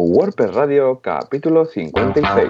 [0.00, 2.48] WordPress Radio, capítulo 56.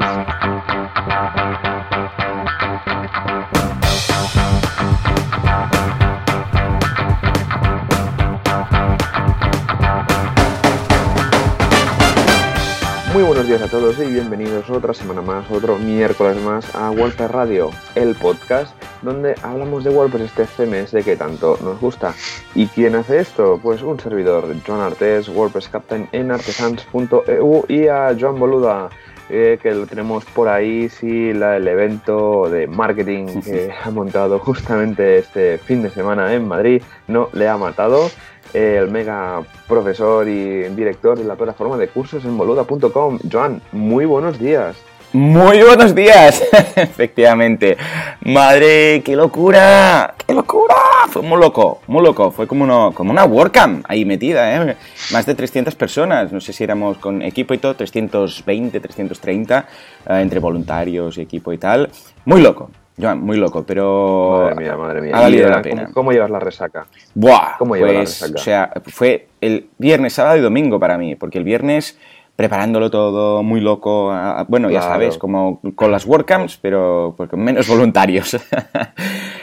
[13.19, 17.33] Muy buenos días a todos y bienvenidos otra semana más, otro miércoles más a WordPress
[17.33, 18.73] Radio, el podcast
[19.03, 22.15] donde hablamos de WordPress este CMS que tanto nos gusta.
[22.55, 23.59] ¿Y quién hace esto?
[23.61, 28.89] Pues un servidor, Joan Artes, WordPress Captain en artesans.eu y a Joan Boluda,
[29.31, 34.39] eh, que lo tenemos por ahí, sí, la, el evento de marketing que ha montado
[34.39, 38.13] justamente este fin de semana en Madrid no le ha matado.
[38.55, 43.19] El mega profesor y director de la plataforma de cursos en boluda.com.
[43.31, 44.77] Joan, muy buenos días.
[45.13, 46.43] Muy buenos días,
[46.77, 47.79] efectivamente.
[48.21, 50.75] Madre, qué locura, qué locura.
[51.09, 52.31] Fue muy loco, muy loco.
[52.31, 54.77] Fue como, uno, como una WordCamp ahí metida, ¿eh?
[55.13, 56.31] Más de 300 personas.
[56.31, 59.67] No sé si éramos con equipo y todo, 320, 330,
[60.11, 61.89] eh, entre voluntarios y equipo y tal.
[62.27, 62.71] Muy loco.
[63.01, 64.41] Joan, muy loco, pero.
[64.43, 65.17] Madre mía, madre mía.
[65.17, 65.83] Ha valido ¿Y, la pena.
[65.85, 66.87] ¿Cómo, cómo llevas la resaca?
[67.15, 68.35] Buah, ¿Cómo la pues, resaca?
[68.35, 71.99] o sea, fue el viernes, sábado y domingo para mí, porque el viernes
[72.39, 74.15] preparándolo todo muy loco,
[74.47, 74.95] bueno, ya Claro.
[74.95, 78.37] sabes, como con las WordCamps, pero pues, con menos voluntarios.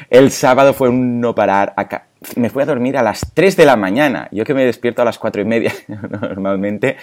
[0.09, 2.07] El sábado fue un no parar, acá.
[2.35, 5.05] me fui a dormir a las 3 de la mañana, yo que me despierto a
[5.05, 6.97] las 4 y media normalmente,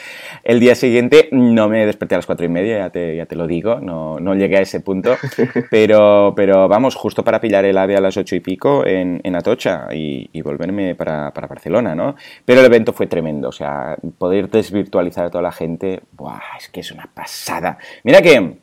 [0.44, 3.36] el día siguiente no me desperté a las 4 y media, ya te, ya te
[3.36, 5.16] lo digo, no, no llegué a ese punto,
[5.70, 9.36] pero, pero vamos, justo para pillar el AVE a las 8 y pico en, en
[9.36, 12.16] Atocha y, y volverme para, para Barcelona, ¿no?
[12.44, 16.40] Pero el evento fue tremendo, o sea, poder desvirtualizar a toda la gente, ¡buah!
[16.58, 17.78] Es que es una pasada.
[18.04, 18.61] Mira que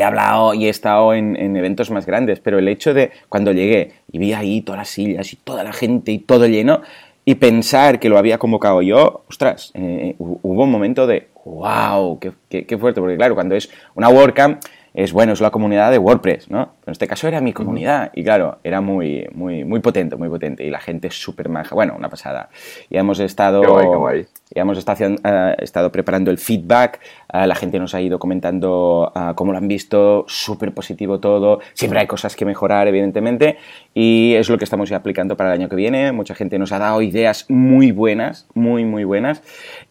[0.00, 3.52] he hablado y he estado en, en eventos más grandes, pero el hecho de cuando
[3.52, 6.82] llegué y vi ahí todas las sillas y toda la gente y todo lleno,
[7.24, 12.18] y pensar que lo había convocado yo, ostras, eh, hu- hubo un momento de, wow,
[12.20, 14.60] qué, qué- qué fuerte, porque claro, cuando es una WordCamp,
[14.96, 16.70] es bueno, es la comunidad de WordPress, ¿no?
[16.86, 18.10] En este caso era mi comunidad.
[18.14, 20.64] Y claro, era muy, muy, muy potente, muy potente.
[20.64, 22.48] Y la gente súper maja, bueno, una pasada.
[22.88, 24.26] Y hemos estado, Qué guay, qué guay.
[24.54, 27.00] y hemos estado, eh, estado preparando el feedback,
[27.30, 31.60] eh, la gente nos ha ido comentando eh, cómo lo han visto, súper positivo todo,
[31.74, 33.58] siempre hay cosas que mejorar, evidentemente,
[33.92, 36.12] y es lo que estamos ya aplicando para el año que viene.
[36.12, 39.42] Mucha gente nos ha dado ideas muy buenas, muy, muy buenas,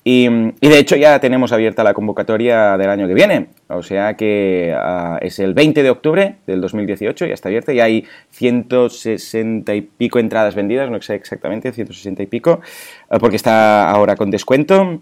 [0.08, 0.30] y,
[0.62, 5.18] de hecho ya tenemos abierta la convocatoria del año que viene, o sea que ah,
[5.20, 10.20] es el 20 de octubre del 2018, ya está abierta, y hay 160 y pico
[10.20, 12.62] entradas vendidas, no sé exactamente, 160 y pico,
[13.10, 15.02] eh, porque está ahora con descuento.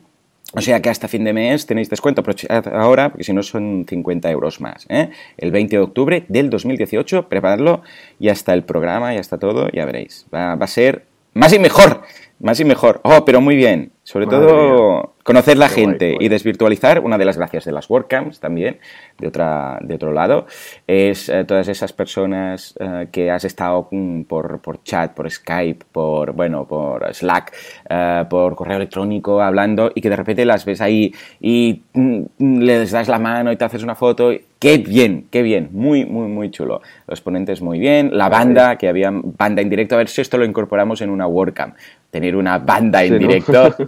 [0.56, 3.86] O sea que hasta fin de mes tenéis descuento, aprovechad ahora, porque si no son
[3.90, 4.86] 50 euros más.
[4.88, 5.10] ¿eh?
[5.38, 7.82] El 20 de octubre del 2018, preparadlo,
[8.20, 10.28] y hasta el programa, ya está todo, ya veréis.
[10.32, 12.02] Va a ser más y mejor,
[12.40, 13.02] más y mejor.
[13.04, 13.94] Oh, pero muy bien.
[14.04, 16.26] Sobre Madre todo, conocer la guay, gente guay.
[16.26, 18.78] y desvirtualizar, una de las gracias de las WordCamps también,
[19.18, 20.46] de, otra, de otro lado,
[20.86, 25.86] es eh, todas esas personas eh, que has estado mm, por, por chat, por Skype,
[25.92, 27.54] por, bueno, por Slack,
[27.90, 32.60] eh, por correo electrónico hablando y que de repente las ves ahí y mm, mm,
[32.60, 34.32] les das la mano y te haces una foto.
[34.34, 36.82] y- Qué bien, qué bien, muy, muy, muy chulo.
[37.06, 40.38] Los ponentes muy bien, la banda, que había banda en directo, a ver si esto
[40.38, 41.76] lo incorporamos en una WordCamp.
[42.10, 43.30] Tener una banda en Sí, ¿no?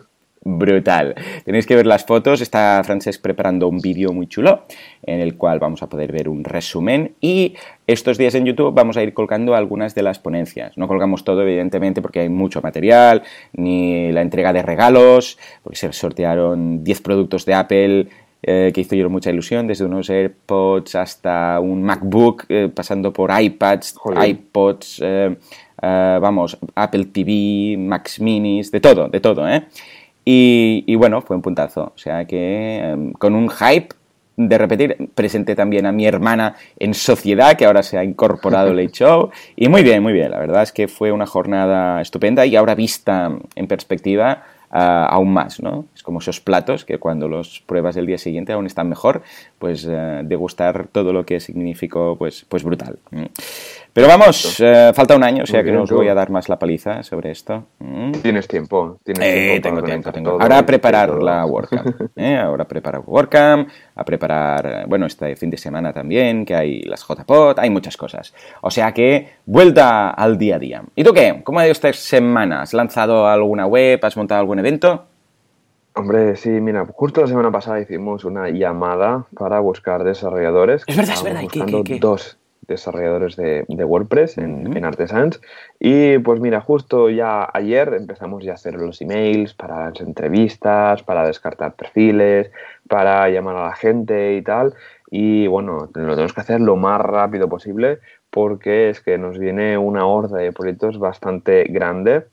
[0.46, 1.16] brutal.
[1.44, 2.40] Tenéis que ver las fotos.
[2.40, 4.64] Está Francesc preparando un vídeo muy chulo
[5.04, 7.56] en el cual vamos a poder ver un resumen y
[7.88, 10.78] estos días en YouTube vamos a ir colgando algunas de las ponencias.
[10.78, 13.24] No colgamos todo, evidentemente, porque hay mucho material,
[13.54, 18.08] ni la entrega de regalos, porque se sortearon 10 productos de Apple
[18.48, 23.32] eh, que hizo yo mucha ilusión, desde unos AirPods hasta un MacBook, eh, pasando por
[23.36, 24.30] iPads, Joder.
[24.30, 25.36] iPods, eh,
[25.82, 29.66] vamos, Apple TV, Max Minis, de todo, de todo, ¿eh?
[30.26, 31.94] Y, y bueno, fue un puntazo.
[31.96, 33.90] O sea que em, con un hype
[34.38, 38.90] de repetir, presenté también a mi hermana en Sociedad, que ahora se ha incorporado Late
[38.92, 39.30] Show.
[39.56, 40.32] Y muy bien, muy bien.
[40.32, 45.32] La verdad es que fue una jornada estupenda y ahora vista en perspectiva ah, aún
[45.32, 45.86] más, ¿no?
[45.96, 49.22] Es como esos platos que cuando los pruebas el día siguiente aún están mejor,
[49.58, 52.98] pues eh, degustar todo lo que significó, pues, pues brutal.
[53.96, 56.50] Pero vamos, eh, falta un año, o sea que no os voy a dar más
[56.50, 57.64] la paliza sobre esto.
[57.80, 58.12] ¿m?
[58.22, 59.00] Tienes tiempo.
[59.06, 60.32] Tienes Eh, tiempo tengo tiempo, tengo.
[60.32, 61.22] Ahora a preparar todo.
[61.22, 62.02] la WordCamp.
[62.18, 62.36] ¿eh?
[62.36, 67.06] Ahora a preparar WordCamp, a preparar, bueno, este fin de semana también, que hay las
[67.08, 68.34] JPOT, hay muchas cosas.
[68.60, 70.84] O sea que, vuelta al día a día.
[70.94, 71.40] ¿Y tú qué?
[71.46, 72.64] ¿Cómo ha ido esta semana?
[72.64, 74.02] ¿Has lanzado alguna web?
[74.04, 75.06] ¿Has montado algún evento?
[75.94, 80.84] Hombre, sí, mira, justo la semana pasada hicimos una llamada para buscar desarrolladores.
[80.86, 81.98] Es verdad, es verdad, ¿y qué, qué, qué?
[81.98, 85.42] dos desarrolladores de, de WordPress en, en Artesans.
[85.80, 91.04] Y pues mira, justo ya ayer empezamos ya a hacer los emails para las entrevistas,
[91.04, 92.52] para descartar perfiles,
[92.88, 94.74] para llamar a la gente y tal.
[95.12, 99.78] Y bueno, lo tenemos que hacer lo más rápido posible porque es que nos viene
[99.78, 102.26] una horda de proyectos bastante grande.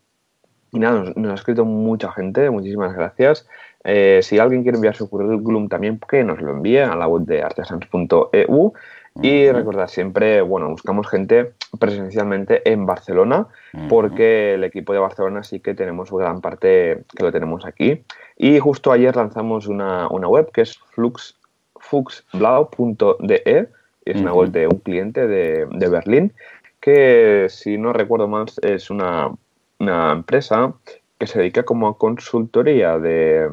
[0.73, 3.46] Y nada, nos, ha escrito mucha gente, muchísimas gracias.
[3.85, 7.23] Eh, si alguien quiere enviar su currículum también, que nos lo envíe a la web
[7.23, 8.73] de artesans.eu.
[9.20, 13.47] Y recordad siempre, bueno, buscamos gente presencialmente en Barcelona,
[13.88, 18.03] porque el equipo de Barcelona sí que tenemos gran parte que lo tenemos aquí.
[18.38, 21.38] Y justo ayer lanzamos una, una web que es flux,
[21.76, 23.69] fuxblau.de,
[24.05, 26.32] es una web de un cliente de, de, Berlín,
[26.81, 29.31] que si no recuerdo más es una,
[29.79, 30.73] una empresa
[31.19, 33.49] que se dedica como a consultoría de,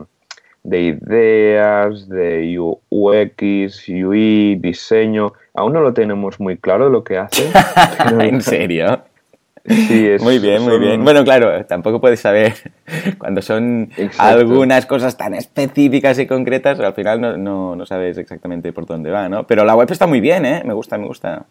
[0.64, 5.34] de ideas, de UX, UI, diseño.
[5.54, 7.50] Aún no lo tenemos muy claro lo que hace.
[8.20, 9.02] ¿En serio?
[9.66, 11.04] Sí, es, muy bien, muy bien.
[11.04, 12.54] Bueno, claro, tampoco puedes saber
[13.20, 18.74] cuando son algunas cosas tan específicas y concretas, al final no, no, no, sabes exactamente
[18.74, 19.46] por dónde va, ¿no?
[19.46, 20.64] Pero la web está muy bien, ¿eh?
[20.66, 21.46] Me gusta, me gusta.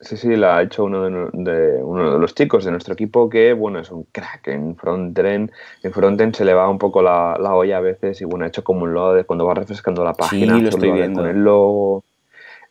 [0.00, 3.54] Sí, sí, la ha hecho uno de, uno de los chicos de nuestro equipo que,
[3.54, 5.50] bueno, es un crack en frontend.
[5.82, 8.48] En frontend se le va un poco la, la olla a veces y, bueno, ha
[8.48, 10.54] hecho como un logo de cuando va refrescando la página.
[10.54, 11.22] Sí, lo estoy viendo.
[11.22, 12.04] Con el logo.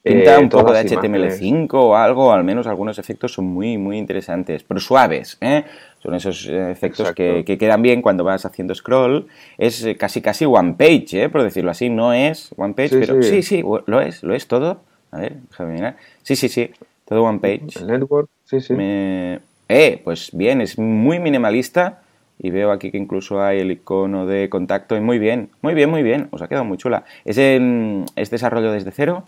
[0.03, 3.97] Pinta eh, un poco de HTML5 o algo, al menos algunos efectos son muy, muy
[3.97, 5.63] interesantes, pero suaves, ¿eh?
[5.97, 9.25] Son esos eh, efectos que, que, quedan bien cuando vas haciendo scroll.
[9.57, 11.29] Es eh, casi, casi one page, ¿eh?
[11.29, 13.41] Por decirlo así, no es one page, pero sí.
[13.41, 14.81] sí, lo es, lo es todo.
[15.09, 15.95] A ver, déjame mirar.
[16.21, 16.69] Sí, sí, sí.
[17.05, 17.79] Todo one page.
[17.79, 18.73] El network, sí, sí.
[18.77, 22.01] Eh, pues bien, es muy minimalista.
[22.37, 24.97] Y veo aquí que incluso hay el icono de contacto.
[24.97, 26.27] Y muy bien, muy bien, muy bien.
[26.31, 27.05] Os ha quedado muy chula.
[27.23, 29.23] ¿Es, ¿es desarrollo desde cero?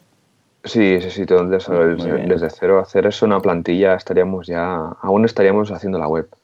[0.64, 2.80] Sí, sí, sí, todo desarrollo desde, cero.
[2.80, 4.76] Hacer eso una plantilla estaríamos ya.
[5.02, 6.28] Aún estaríamos haciendo la web.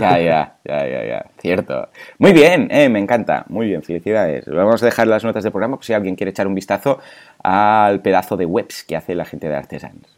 [0.00, 1.26] Ya, ya, ya, ya, ya.
[1.38, 1.88] Cierto.
[2.18, 3.44] Muy bien, eh, me encanta.
[3.50, 4.46] Muy bien, felicidades.
[4.46, 7.00] Vamos a dejar las notas del programa por si alguien quiere echar un vistazo
[7.42, 10.17] al pedazo de webs que hace la gente de Artesans.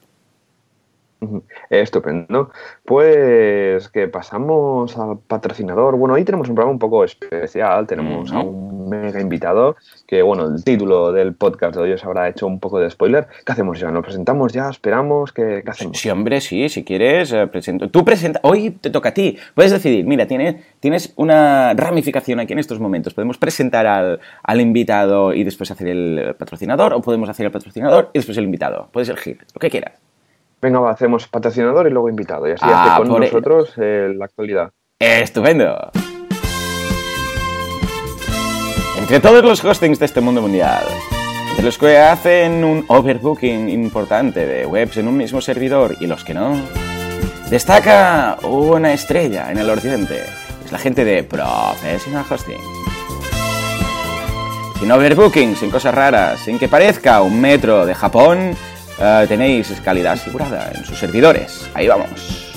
[1.69, 2.50] Estupendo.
[2.84, 5.96] Pues que pasamos al patrocinador.
[5.96, 7.87] Bueno, hoy tenemos un programa un poco especial.
[7.87, 9.76] Tenemos a un mega invitado
[10.06, 13.28] que, bueno, el título del podcast de hoy os habrá hecho un poco de spoiler.
[13.44, 13.90] ¿Qué hacemos ya?
[13.90, 14.69] ¿Nos presentamos ya?
[14.69, 15.32] ¿Esperamos?
[15.32, 15.99] ¿Qué, hacemos?
[15.99, 16.69] Sí, hombre, sí.
[16.69, 17.90] Si quieres, eh, presento.
[17.90, 18.40] Tú presenta.
[18.43, 19.37] Hoy te toca a ti.
[19.55, 20.05] Puedes decidir.
[20.06, 23.14] Mira, tienes, tienes una ramificación aquí en estos momentos.
[23.14, 28.11] Podemos presentar al, al invitado y después hacer el patrocinador o podemos hacer el patrocinador
[28.12, 28.88] y después el invitado.
[28.93, 30.09] Puedes elegir lo que quieras.
[30.62, 32.46] Venga, hacemos patrocinador y luego invitado.
[32.46, 34.70] Y así hace ah, con nosotros eh, la actualidad.
[34.98, 35.90] ¡Estupendo!
[38.98, 40.84] Entre todos los hostings de este mundo mundial,
[41.48, 46.22] entre los que hacen un overbooking importante de webs en un mismo servidor y los
[46.22, 46.54] que no,
[47.48, 50.22] destaca una estrella en el occidente.
[50.64, 52.60] Es la gente de Professional Hosting.
[54.78, 58.54] Sin overbooking, sin cosas raras, sin que parezca un metro de Japón,
[59.00, 61.69] eh, tenéis calidad asegurada en sus servidores.
[61.75, 62.50] Ahí vamos.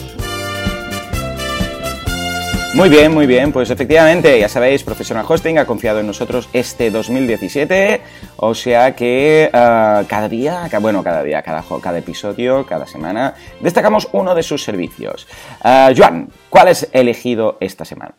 [2.73, 6.89] Muy bien, muy bien, pues efectivamente, ya sabéis, Professional Hosting ha confiado en nosotros este
[6.89, 8.01] 2017,
[8.37, 14.09] o sea que eh, cada día, bueno, cada día, cada, cada episodio, cada semana, destacamos
[14.11, 15.27] uno de sus servicios.
[15.63, 18.15] Uh, Joan, ¿cuál es elegido esta semana?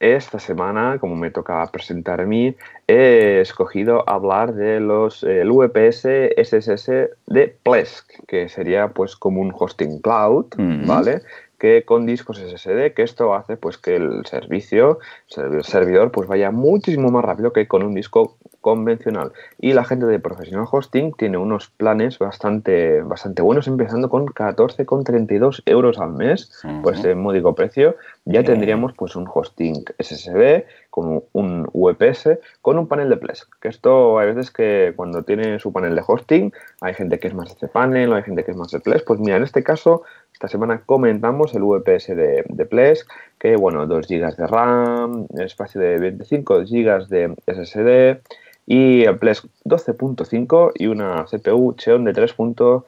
[0.00, 2.54] Esta semana, como me toca presentar a mí,
[2.86, 6.06] he escogido hablar de los el VPS
[6.36, 10.46] SSS de Plesk, que sería pues como un hosting cloud,
[10.86, 11.22] ¿vale?
[11.58, 15.00] Que con discos SSD, que esto hace pues que el servicio,
[15.36, 19.32] el servidor, pues vaya muchísimo más rápido que con un disco convencional.
[19.58, 25.62] Y la gente de Professional Hosting tiene unos planes bastante, bastante buenos, empezando con 14,32
[25.66, 27.96] euros al mes, pues de módico precio.
[28.24, 33.48] Ya tendríamos pues un hosting SSD con un VPS con un panel de Plesk.
[33.60, 37.34] Que esto hay veces que cuando tiene su panel de hosting, hay gente que es
[37.34, 39.06] más de panel, hay gente que es más de Plesk.
[39.06, 43.86] Pues mira, en este caso, esta semana comentamos el VPS de, de Plesk, que bueno,
[43.86, 48.20] 2 GB de RAM, espacio de 25 GB de SSD,
[48.68, 52.84] y el Plesk 12.5 y una CPU Xeon de 3.5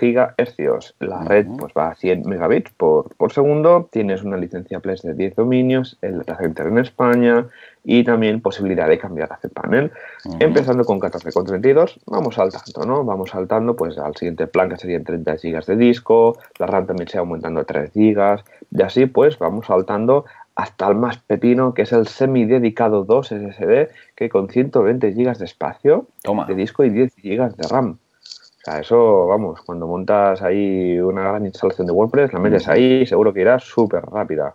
[0.00, 0.94] GHz.
[1.00, 5.36] La red pues, va a 100 megabits por, segundo, tienes una licencia Plesk de 10
[5.36, 7.46] dominios, el data center en España
[7.84, 9.92] y también posibilidad de cambiar a cPanel.
[10.38, 13.04] Empezando con 14.32, vamos saltando, ¿no?
[13.04, 17.08] Vamos saltando pues al siguiente plan que serían 30 GB de disco, la RAM también
[17.08, 21.74] se va aumentando a 3 GB y así pues vamos saltando hasta el más pepino,
[21.74, 26.06] que es el semi-dedicado 2 SSD, que con 120 GB de espacio
[26.48, 27.98] de disco y 10 GB de RAM.
[28.20, 33.06] O sea, eso, vamos, cuando montas ahí una gran instalación de WordPress, la metes ahí,
[33.06, 34.54] seguro que irá súper rápida.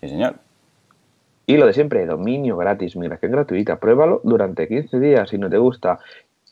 [0.00, 0.34] Sí, señor.
[1.46, 3.76] Y lo de siempre, dominio gratis, migración gratuita.
[3.76, 5.98] Pruébalo durante 15 días si no te gusta.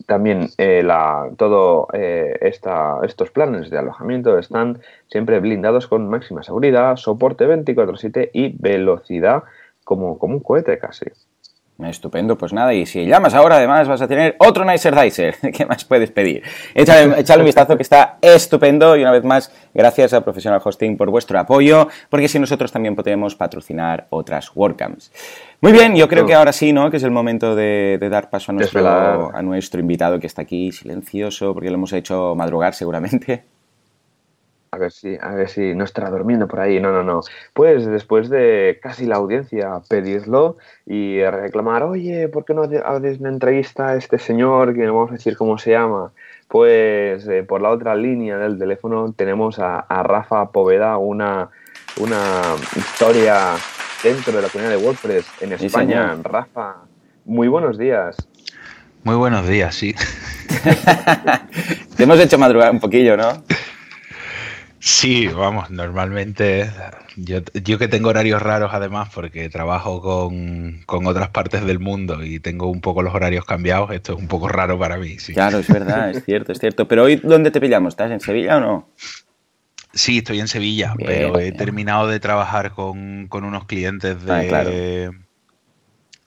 [0.05, 6.43] También eh, la, todo eh, esta, estos planes de alojamiento están siempre blindados con máxima
[6.43, 9.43] seguridad, soporte 24/7 y velocidad
[9.85, 11.07] como, como un cohete casi.
[11.85, 15.67] Estupendo, pues nada, y si llamas ahora además vas a tener otro Nicer Dicer, ¿qué
[15.67, 16.43] más puedes pedir?
[16.75, 20.97] Échale, échale, un vistazo que está estupendo y una vez más, gracias a Professional Hosting
[20.97, 25.13] por vuestro apoyo, porque si nosotros también podemos patrocinar otras WordCamps.
[25.61, 26.91] Muy bien, yo creo que ahora sí, ¿no?
[26.91, 30.43] Que es el momento de, de dar paso a nuestro, a nuestro invitado que está
[30.43, 33.45] aquí silencioso, porque lo hemos hecho madrugar seguramente.
[34.77, 36.79] A ver si, a ver si no estará durmiendo por ahí.
[36.81, 37.23] No, no, no.
[37.55, 43.31] Pues después de casi la audiencia pedirlo y reclamar, oye, ¿por qué no haces una
[43.31, 46.13] entrevista a este señor que no vamos a decir cómo se llama?
[46.49, 51.49] Pues eh, por la otra línea del teléfono tenemos a, a Rafa Poveda, una,
[51.97, 52.21] una
[52.77, 53.55] historia
[54.03, 56.19] dentro de la comunidad de WordPress en España.
[56.23, 56.77] Rafa,
[57.25, 58.17] muy buenos días.
[59.05, 59.95] Muy buenos días, sí.
[61.97, 63.43] Te hemos hecho madrugar un poquillo, ¿no?
[64.89, 66.71] Sí, vamos, normalmente
[67.17, 72.23] yo, yo, que tengo horarios raros además porque trabajo con, con, otras partes del mundo
[72.23, 75.19] y tengo un poco los horarios cambiados, esto es un poco raro para mí.
[75.19, 75.35] Sí.
[75.35, 76.87] Claro, es verdad, es cierto, es cierto.
[76.87, 77.95] Pero hoy, ¿dónde te pillamos?
[77.95, 78.89] ¿Estás en Sevilla o no?
[79.93, 81.57] Sí, estoy en Sevilla, bien, pero he bien.
[81.57, 84.33] terminado de trabajar con, con unos clientes de...
[84.33, 85.26] Ah, claro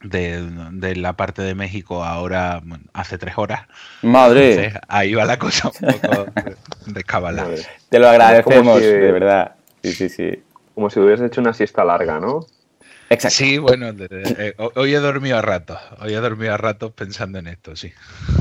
[0.02, 0.42] de,
[0.72, 2.62] de, la parte de México ahora
[2.94, 3.62] hace tres horas.
[4.02, 4.52] Madre.
[4.54, 6.26] Entonces, ahí va la cosa un poco
[6.86, 7.56] descabalada.
[7.90, 9.56] Te lo agradecemos, si, de verdad.
[9.84, 10.44] Sí, sí, sí.
[10.76, 12.46] Como si hubieras hecho una siesta larga, ¿no?
[13.10, 13.38] Exacto.
[13.38, 17.48] Sí, bueno, eh, hoy he dormido a ratos, hoy he dormido a ratos pensando en
[17.48, 17.92] esto, sí.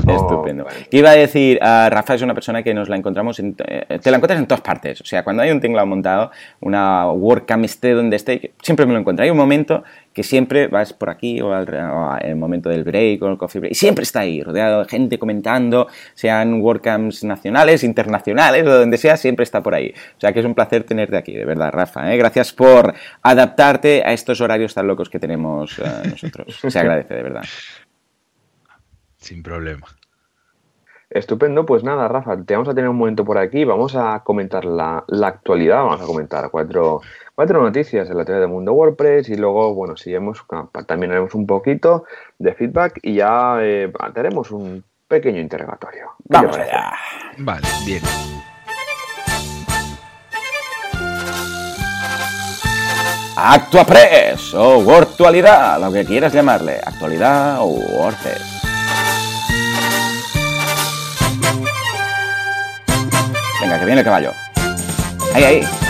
[0.07, 0.65] Estupendo.
[0.65, 3.99] Oh, Iba a decir, uh, Rafa es una persona que nos la encontramos, en, eh,
[3.99, 7.65] te la encuentras en todas partes, o sea, cuando hay un tinglado montado, una WordCamp
[7.65, 9.23] esté donde esté, siempre me lo encuentro.
[9.23, 13.21] Hay un momento que siempre vas por aquí o, al, o el momento del break
[13.21, 17.83] o el coffee break, y siempre está ahí, rodeado de gente comentando, sean WordCamps nacionales,
[17.83, 19.93] internacionales o donde sea, siempre está por ahí.
[20.17, 22.11] O sea que es un placer tenerte aquí, de verdad, Rafa.
[22.13, 22.17] ¿eh?
[22.17, 26.59] Gracias por adaptarte a estos horarios tan locos que tenemos uh, nosotros.
[26.67, 27.43] Se agradece, de verdad.
[29.17, 29.85] Sin problema.
[31.09, 34.63] Estupendo, pues nada, Rafa, te vamos a tener un momento por aquí, vamos a comentar
[34.63, 37.01] la, la actualidad, vamos a comentar cuatro,
[37.39, 40.43] cuatro noticias de la teoría del mundo WordPress y luego, bueno, si hemos,
[40.85, 42.03] también haremos un poquito
[42.37, 46.15] de feedback y ya eh, haremos un pequeño interrogatorio.
[46.25, 46.91] Vamos allá.
[47.37, 48.01] Vale, bien.
[53.37, 58.61] Actuapress o Wortualidad, lo que quieras llamarle, actualidad o WordPress.
[63.61, 64.33] Venga, que viene el caballo.
[65.33, 65.88] Ahí, ahí.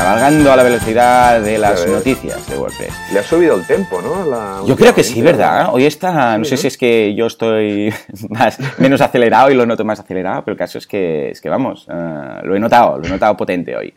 [0.00, 3.12] Cabalgando a la velocidad de las noticias de WordPress.
[3.12, 4.24] Le ha subido el tempo, ¿no?
[4.24, 5.68] La yo creo que sí, ¿verdad?
[5.74, 6.60] Hoy está, no sí, sé ¿no?
[6.62, 7.92] si es que yo estoy
[8.30, 11.50] más, menos acelerado y lo noto más acelerado, pero el caso es que, es que
[11.50, 13.92] vamos, uh, lo he notado, lo he notado potente hoy.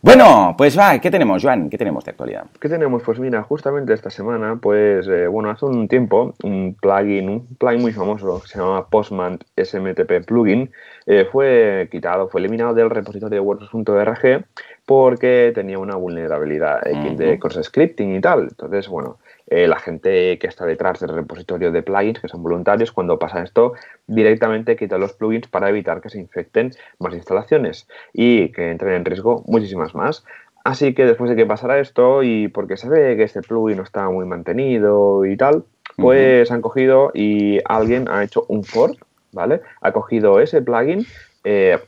[0.00, 1.70] Bueno, pues va, ¿qué tenemos, Joan?
[1.70, 2.46] ¿Qué tenemos de actualidad?
[2.58, 3.02] ¿Qué tenemos?
[3.04, 7.82] Pues mira, justamente esta semana, pues, eh, bueno, hace un tiempo, un plugin, un plugin
[7.82, 10.72] muy famoso que se llama Postman SMTP Plugin,
[11.06, 14.44] eh, fue quitado, fue eliminado del repositorio de WordPress.org
[14.86, 17.16] porque tenía una vulnerabilidad uh -huh.
[17.16, 18.42] de cross scripting y tal.
[18.42, 22.90] Entonces, bueno, eh, la gente que está detrás del repositorio de plugins, que son voluntarios,
[22.90, 23.74] cuando pasa esto,
[24.06, 29.04] directamente quita los plugins para evitar que se infecten más instalaciones y que entren en
[29.04, 30.24] riesgo muchísimas más.
[30.64, 33.82] Así que después de que pasara esto y porque se ve que este plugin no
[33.82, 35.64] está muy mantenido y tal,
[35.96, 36.54] pues uh -huh.
[36.54, 39.60] han cogido y alguien ha hecho un fork, ¿vale?
[39.80, 41.04] Ha cogido ese plugin,
[41.44, 41.78] eh,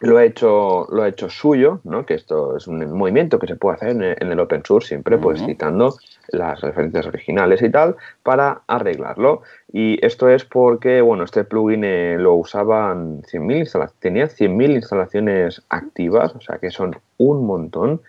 [0.00, 2.06] lo ha hecho lo ha hecho suyo, ¿no?
[2.06, 4.88] Que esto es un movimiento que se puede hacer en el, en el open source
[4.88, 5.22] siempre, uh -huh.
[5.22, 5.94] pues citando
[6.28, 9.42] las referencias originales y tal, para arreglarlo.
[9.72, 15.62] Y esto es porque, bueno, este plugin eh, lo usaban 100.000 instalaciones, tenía 100.000 instalaciones
[15.68, 18.00] activas, o sea que son un montón.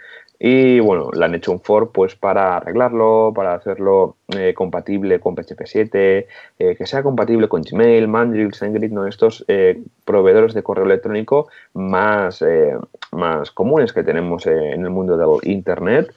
[0.43, 5.35] Y bueno, le han hecho un fork pues para arreglarlo, para hacerlo eh, compatible con
[5.35, 9.05] PHP 7, eh, que sea compatible con Gmail, Mandrill, SendGrid, ¿no?
[9.05, 12.43] estos eh, proveedores de correo electrónico más,
[13.11, 16.11] más comunes que tenemos en el mundo del Internet.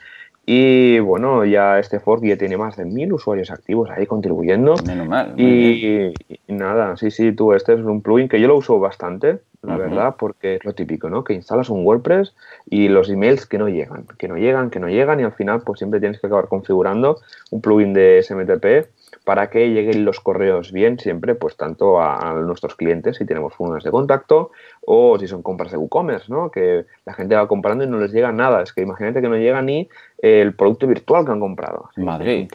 [0.47, 4.75] Y bueno, ya este fork ya tiene más de mil usuarios activos ahí contribuyendo.
[4.87, 5.35] Menos mal.
[5.37, 6.15] Y, y,
[6.49, 9.77] nada, sí, sí, tú, este es un plugin que yo lo uso bastante, la uh
[9.77, 9.81] -huh.
[9.81, 11.25] verdad, porque es lo típico, ¿no?
[11.25, 12.35] Que instalas un WordPress
[12.69, 15.63] y los emails que no llegan, que no llegan, que no llegan y al final
[15.63, 17.21] pues siempre tienes que acabar configurando
[17.51, 18.89] un plugin de SMTP
[19.25, 23.83] para que lleguen los correos bien siempre, pues tanto a, nuestros clientes si tenemos formas
[23.83, 24.51] de contacto
[24.87, 26.51] o si son compras de WooCommerce, ¿no?
[26.51, 28.63] Que la gente va comprando y no les llega nada.
[28.63, 29.89] Es que imagínate que no llega ni
[30.25, 31.91] el producto virtual que han comprado.
[31.97, 32.49] Madre.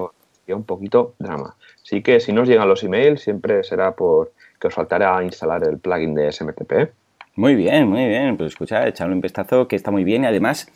[0.47, 1.55] Un, un poquito drama.
[1.83, 5.63] Así que si no os llegan los emails, siempre será por que os faltará instalar
[5.63, 6.91] el plugin de SMTP.
[7.35, 8.35] Muy bien, muy bien.
[8.37, 10.67] Pues escucha, echarle un vistazo que está muy bien y además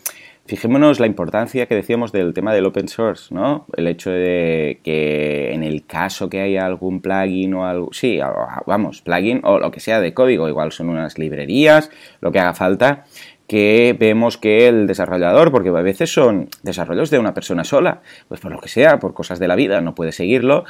[0.46, 3.66] Fijémonos la importancia que decíamos del tema del open source, ¿no?
[3.78, 8.20] El hecho de que en el caso que haya algún plugin o algo, sí,
[8.66, 12.54] vamos, plugin o lo que sea de código, igual son unas librerías, lo que haga
[12.54, 13.06] falta,
[13.54, 18.42] que vemos que el desarrollador, porque a veces son desarrollos de una persona sola, pues
[18.42, 20.66] por lo que sea, por cosas de la vida, no puede seguirlo,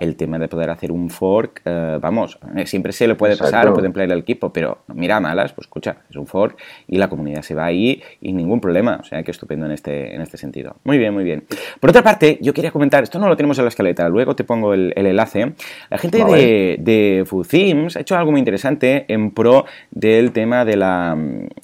[0.00, 3.72] el tema de poder hacer un fork, eh, vamos, eh, siempre se le puede pasar,
[3.72, 7.42] puede emplear el equipo, pero mira malas, pues escucha, es un fork y la comunidad
[7.42, 10.76] se va ahí y ningún problema, o sea que estupendo en este, en este sentido.
[10.84, 11.44] Muy bien, muy bien.
[11.80, 14.44] Por otra parte, yo quería comentar, esto no lo tenemos en la escaleta, luego te
[14.44, 15.54] pongo el, enlace,
[15.90, 17.24] la gente de, de
[17.94, 21.16] ha hecho algo muy interesante en pro del tema de la,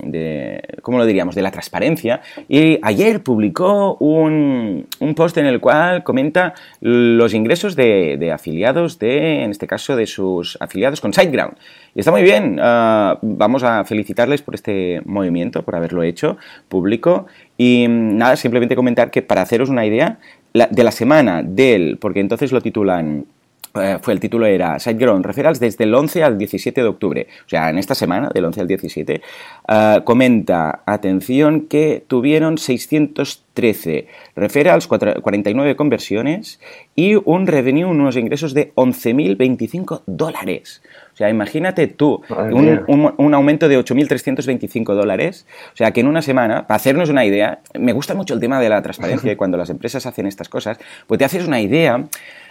[0.03, 5.61] de, ¿cómo lo diríamos?, de la transparencia y ayer publicó un, un post en el
[5.61, 11.13] cual comenta los ingresos de de, afiliados de, en este caso, de sus afiliados con
[11.13, 11.57] SiteGround.
[11.95, 12.59] Y está muy bien.
[12.61, 16.37] Ah, vamos a felicitarles por este movimiento, por haberlo hecho
[16.69, 17.27] público.
[17.57, 20.19] Y mm, nada, simplemente comentar que para haceros una idea,
[20.53, 23.25] de la semana del, porque entonces lo titulan
[23.73, 27.27] fue el título era SiteGround Referrals desde el 11 al 17 de octubre.
[27.47, 29.21] O sea, en esta semana, del 11 al 17,
[29.69, 36.61] eh, comenta, atención, que tuvieron 613 referrals, 49 conversiones
[36.95, 40.83] y un revenue, unos ingresos de 11.025 dólares.
[41.13, 45.47] O sea, imagínate tú, un, un, aumento de 8.325 dólares.
[45.75, 48.59] O sea, que en una semana, para hacernos una idea, me gusta mucho el tema
[48.59, 52.07] de la transparencia y cuando las empresas hacen estas cosas, pues te haces una idea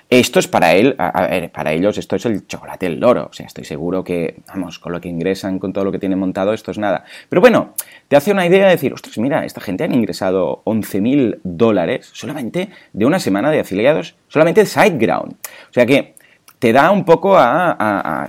[0.09, 3.27] esto es para él, a, ver, para ellos esto es el chocolate el loro.
[3.29, 6.17] O sea, estoy seguro que, vamos, con lo que ingresan, con todo lo que tienen
[6.17, 7.05] montado, esto es nada.
[7.29, 7.75] Pero bueno,
[8.07, 12.69] te hace una idea de decir, ostras, mira, esta gente han ingresado 11.000 dólares solamente
[12.91, 15.33] de una semana de afiliados, solamente de SiteGround.
[15.33, 16.15] O sea que
[16.59, 18.27] te da un poco a,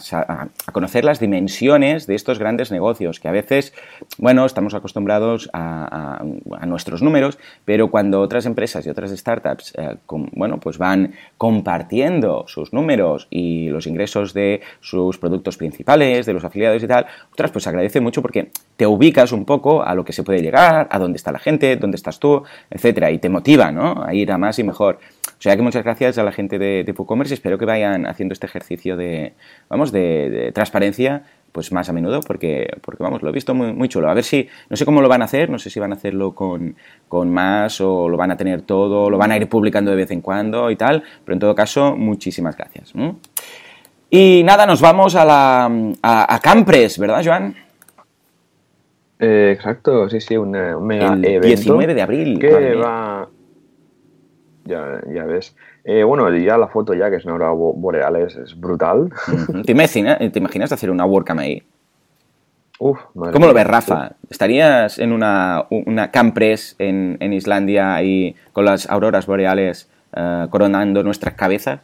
[0.73, 3.75] conocer las dimensiones de estos grandes negocios, que a veces,
[4.19, 6.23] bueno, estamos acostumbrados a,
[6.67, 12.73] nuestros números, pero cuando otras empresas y otras startups, eh, bueno, pues van compartiendo sus
[12.73, 17.67] números y los ingresos de sus productos principales, de los afiliados y tal, otras pues
[17.67, 21.17] agradece mucho porque te ubicas un poco a lo que se puede llegar, a dónde
[21.17, 24.04] está la gente, dónde estás tú, etcétera, y te motiva, ¿no?
[24.04, 25.00] A ir a más y mejor.
[25.41, 28.35] O sea que muchas gracias a la gente de, de y espero que vayan haciendo
[28.35, 29.33] este ejercicio de,
[29.71, 33.89] vamos, de, transparencia pues más a menudo porque, porque vamos, lo he visto muy, muy
[33.89, 34.11] chulo.
[34.11, 35.95] A ver si, no sé cómo lo van a hacer, no sé si van a
[35.95, 36.76] hacerlo con,
[37.31, 40.21] más o lo van a tener todo, lo van a ir publicando de vez en
[40.21, 42.93] cuando y tal, pero en todo caso, muchísimas gracias.
[44.11, 47.55] Y nada, nos vamos a la a, Campres, ¿verdad, Joan?
[49.19, 50.50] Eh, exacto, sí, sí, un
[50.83, 52.39] mega El 19 de abril.
[52.39, 53.26] Que va,
[54.71, 55.54] ya, ya ves.
[55.85, 59.11] Eh, bueno, ya la foto ya, que es una aurora boreal, es, brutal.
[59.67, 61.63] ¿Te, imaginas, ¿Te imaginas hacer una WordCam ahí?
[62.78, 64.13] Uf, ¿Cómo lo ves, Rafa?
[64.30, 71.02] ¿Estarías en una, una campres en, en Islandia ahí con las auroras boreales eh, coronando
[71.02, 71.80] nuestras cabezas?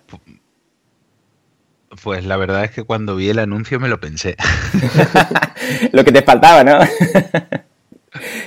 [2.02, 4.36] Pues la verdad es que cuando vi el anuncio me lo pensé.
[5.92, 6.78] lo que te faltaba, ¿no?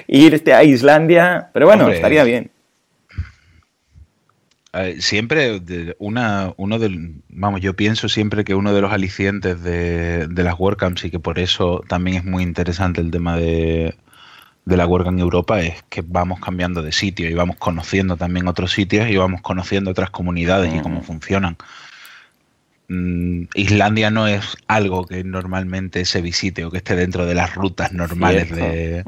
[0.07, 2.49] Irte a Islandia, pero bueno, estaría bien
[4.99, 5.61] siempre
[5.99, 10.59] una, uno del, vamos, yo pienso siempre que uno de los alicientes de, de las
[10.59, 13.95] WordCamps y que por eso también es muy interesante el tema de,
[14.65, 18.47] de la WordCamp en Europa es que vamos cambiando de sitio y vamos conociendo también
[18.47, 21.57] otros sitios y vamos conociendo otras comunidades y cómo funcionan.
[22.91, 27.53] Mm, Islandia no es algo que normalmente se visite o que esté dentro de las
[27.53, 29.05] rutas normales de,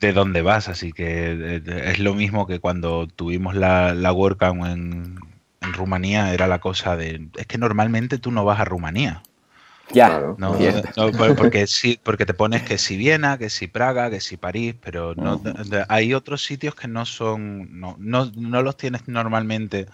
[0.00, 5.18] de, donde vas, así que es lo mismo que cuando tuvimos la, la WordCamp en,
[5.60, 9.22] en Rumanía, era la cosa de, es que normalmente tú no vas a Rumanía.
[9.92, 10.56] Ya, no,
[11.36, 15.14] porque sí, porque te pones que si Viena, que si Praga, que si París, pero
[15.16, 15.42] no,
[15.88, 19.88] hay otros sitios que no son, no, no, no los tienes normalmente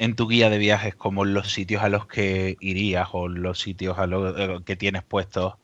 [0.00, 3.98] en tu guía de viajes como los sitios a los que irías o los sitios
[3.98, 5.56] a los eh, que tienes puestos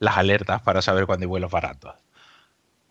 [0.00, 1.94] las alertas para saber cuándo hay vuelos baratos.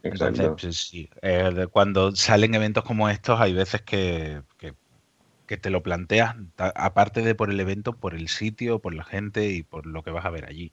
[0.03, 5.83] Entonces, pues, sí, eh, cuando salen eventos como estos, hay veces que, que, te lo
[5.83, 10.01] planteas, aparte de por el evento, por el sitio, por la gente y por lo
[10.01, 10.71] que vas a ver allí.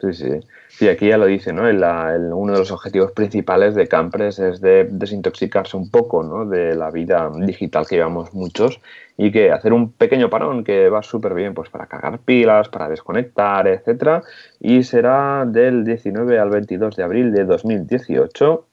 [0.00, 0.40] Sí, sí.
[0.68, 1.64] Sí, aquí ya lo dice, ¿no?
[1.64, 6.46] uno de los objetivos principales de Campres es de desintoxicarse un poco, ¿no?
[6.46, 8.80] De la vida digital que llevamos muchos
[9.18, 12.88] y que hacer un pequeño parón que va súper bien, pues para cargar pilas, para
[12.88, 14.22] desconectar, etcétera.
[14.58, 18.66] Y será del 19 al 22 de abril de 2018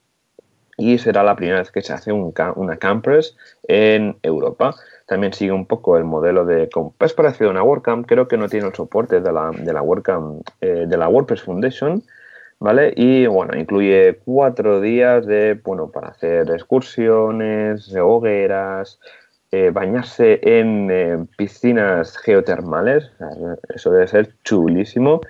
[0.78, 3.36] y será la primera vez que se hace un, una Campres
[3.68, 4.76] en Europa
[5.08, 6.70] también sigue un poco el modelo de...
[7.00, 9.82] Es parecido a una WordCamp, creo que no tiene el soporte de la, de la
[10.62, 12.04] eh, de la WordPress Foundation,
[12.60, 12.94] ¿vale?
[12.96, 19.00] Y bueno, incluye cuatro días de, bueno, para hacer excursiones, hogueras,
[19.52, 23.10] eh, bañarse en eh, piscinas geotermales,
[23.74, 25.22] eso debe ser chulísimo.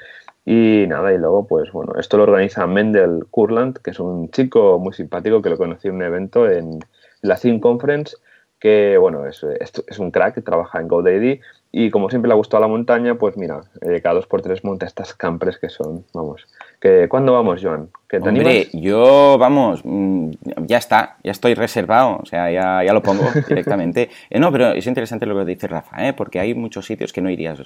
[0.44, 4.80] Y nada, y luego, pues bueno, esto lo organiza Mendel Kurland, que es un chico
[4.80, 6.80] muy simpático que lo conocí en un evento en
[7.22, 8.16] la Theme Conference
[8.60, 11.40] que bueno, es, es, un crack, trabaja en GoDaddy
[11.72, 14.64] y como siempre le ha gustado la montaña, pues mira, eh, cada dos por tres
[14.64, 16.48] monta estas campres que son, vamos.
[16.80, 17.90] Que, ¿Cuándo vamos, Joan?
[18.08, 20.30] ¿Que te Hombre, yo, vamos, mm,
[20.66, 24.10] ya está, ya estoy reservado, o sea, ya, ya lo pongo directamente.
[24.30, 26.14] Eh, no, pero es interesante lo que dice Rafa, ¿eh?
[26.14, 27.60] porque hay muchos sitios que no irías.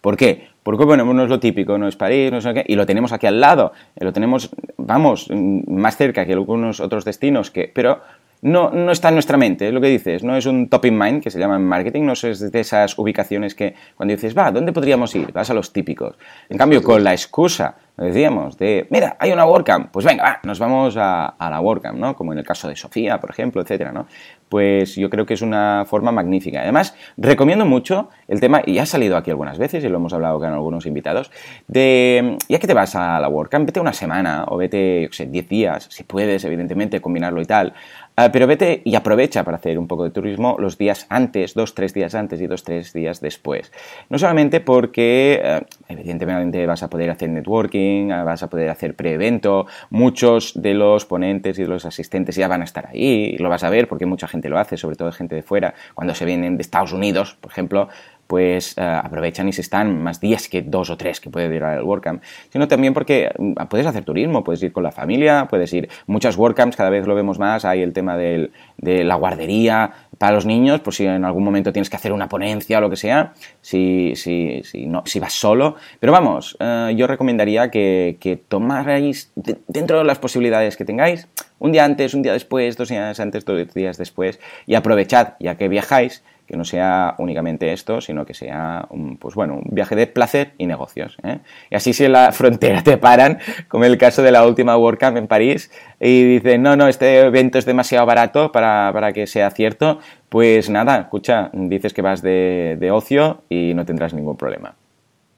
[0.00, 0.48] ¿Por qué?
[0.62, 3.12] Porque, bueno, no es lo típico, no es París, no sé qué, y lo tenemos
[3.12, 7.70] aquí al lado, eh, lo tenemos, vamos, mm, más cerca que algunos otros destinos, que,
[7.74, 8.00] pero
[8.42, 10.98] no, no está en nuestra mente, es lo que dices, no es un top in
[10.98, 14.50] mind que se llama en marketing, no es de esas ubicaciones que cuando dices, va,
[14.50, 15.32] ¿dónde podríamos ir?
[15.32, 16.16] Vas a los típicos.
[16.48, 20.96] En cambio, con la excusa decíamos, de, mira, hay una WordCamp, pues venga, nos vamos
[20.96, 22.16] a, a, la WordCamp, ¿no?
[22.16, 24.06] Como en el caso de Sofía, por ejemplo, etcétera, ¿no?
[24.48, 26.60] Pues yo creo que es una forma magnífica.
[26.62, 30.38] Además, recomiendo mucho el tema, y ha salido aquí algunas veces, y lo hemos hablado
[30.38, 31.30] con algunos invitados,
[31.68, 35.26] de, ya que te vas a la WordCamp, vete una semana, o vete, yo sé,
[35.26, 37.74] 10 días, si puedes, evidentemente, combinarlo y tal,
[38.14, 41.74] Ah, pero vete y aprovecha para hacer un poco de turismo los días antes, dos,
[41.74, 43.72] tres días antes y dos, tres días después.
[44.10, 48.96] No solamente porque, eh, evidentemente, vas a poder hacer networking, ah, vas a poder hacer
[48.96, 53.48] pre-evento, muchos de los ponentes y de los asistentes ya van a estar ahí, lo
[53.48, 56.26] vas a ver porque mucha gente lo hace, sobre todo gente de fuera, cuando se
[56.26, 57.88] vienen de Estados Unidos, por ejemplo,
[58.32, 61.84] pues aprovechan y se están más días que dos o tres que puede durar el
[61.84, 65.90] WordCamp, sino también porque mm, puedes hacer turismo, puedes ir con la familia, puedes ir,
[66.06, 70.46] muchas WordCamps cada vez lo vemos más, hay el tema de la guardería para los
[70.46, 73.34] niños, por si en algún momento tienes que hacer una ponencia o lo que sea,
[73.60, 79.30] si, si, si, no, si vas solo, pero vamos, eh, yo recomendaría que, que tomarais
[79.68, 83.44] dentro de las posibilidades que tengáis, un día antes, un día después, dos días antes,
[83.44, 88.34] dos días después, y aprovechad, ya que viajáis, que no sea únicamente esto, sino que
[88.34, 91.16] sea un, pues bueno, un viaje de placer y negocios.
[91.22, 91.38] ¿eh?
[91.70, 95.16] Y así si en la frontera te paran, como el caso de la última WordCamp
[95.16, 100.00] en París, y dicen, no, no, este evento es demasiado barato para, que sea cierto,
[100.28, 104.76] pues nada, escucha, dices que vas de, de ocio y no tendrás ningún problema.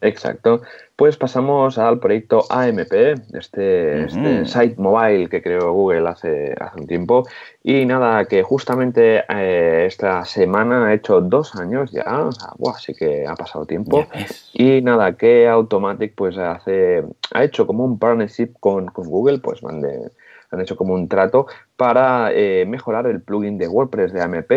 [0.01, 0.63] Exacto.
[0.97, 2.93] Pues pasamos al proyecto AMP,
[3.35, 7.25] este, este site mobile que creó Google hace, hace un tiempo.
[7.65, 12.95] Y nada, que justamente eh, esta semana ha hecho dos años ya, o sea, sí
[12.95, 14.07] que ha pasado tiempo.
[14.53, 17.03] Y nada, que Automatic pues hace,
[17.33, 19.83] ha hecho como un partnership con, Google, pues van
[20.51, 24.53] han hecho como un trato para eh, mejorar el plugin de WordPress de AMP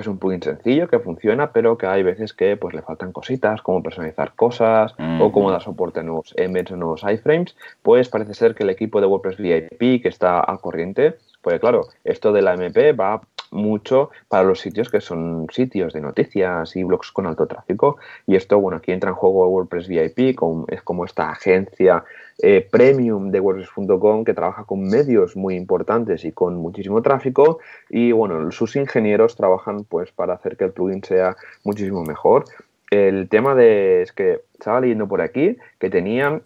[0.00, 3.12] que es un plugin sencillo que funciona, pero que hay veces que pues le faltan
[3.12, 8.08] cositas, como personalizar cosas o como dar soporte a nuevos embeds o nuevos iframes, pues
[8.08, 12.32] parece ser que el equipo de WordPress VIP que está al corriente, pues claro, esto
[12.32, 17.10] de la MP va mucho para los sitios que son sitios de noticias y blogs
[17.12, 20.36] con alto tráfico y esto, bueno, aquí entra en juego WordPress VIP,
[20.68, 22.04] es como esta agencia
[22.42, 27.58] eh, premium de WordPress.com que trabaja con medios muy importantes y con muchísimo tráfico
[27.88, 32.44] y bueno, sus ingenieros trabajan pues para hacer que el plugin sea muchísimo mejor.
[32.90, 36.42] El tema de, es que estaba leyendo por aquí que tenían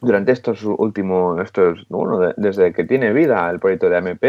[0.00, 4.24] durante estos últimos, estos, bueno, desde que tiene vida el proyecto de AMP,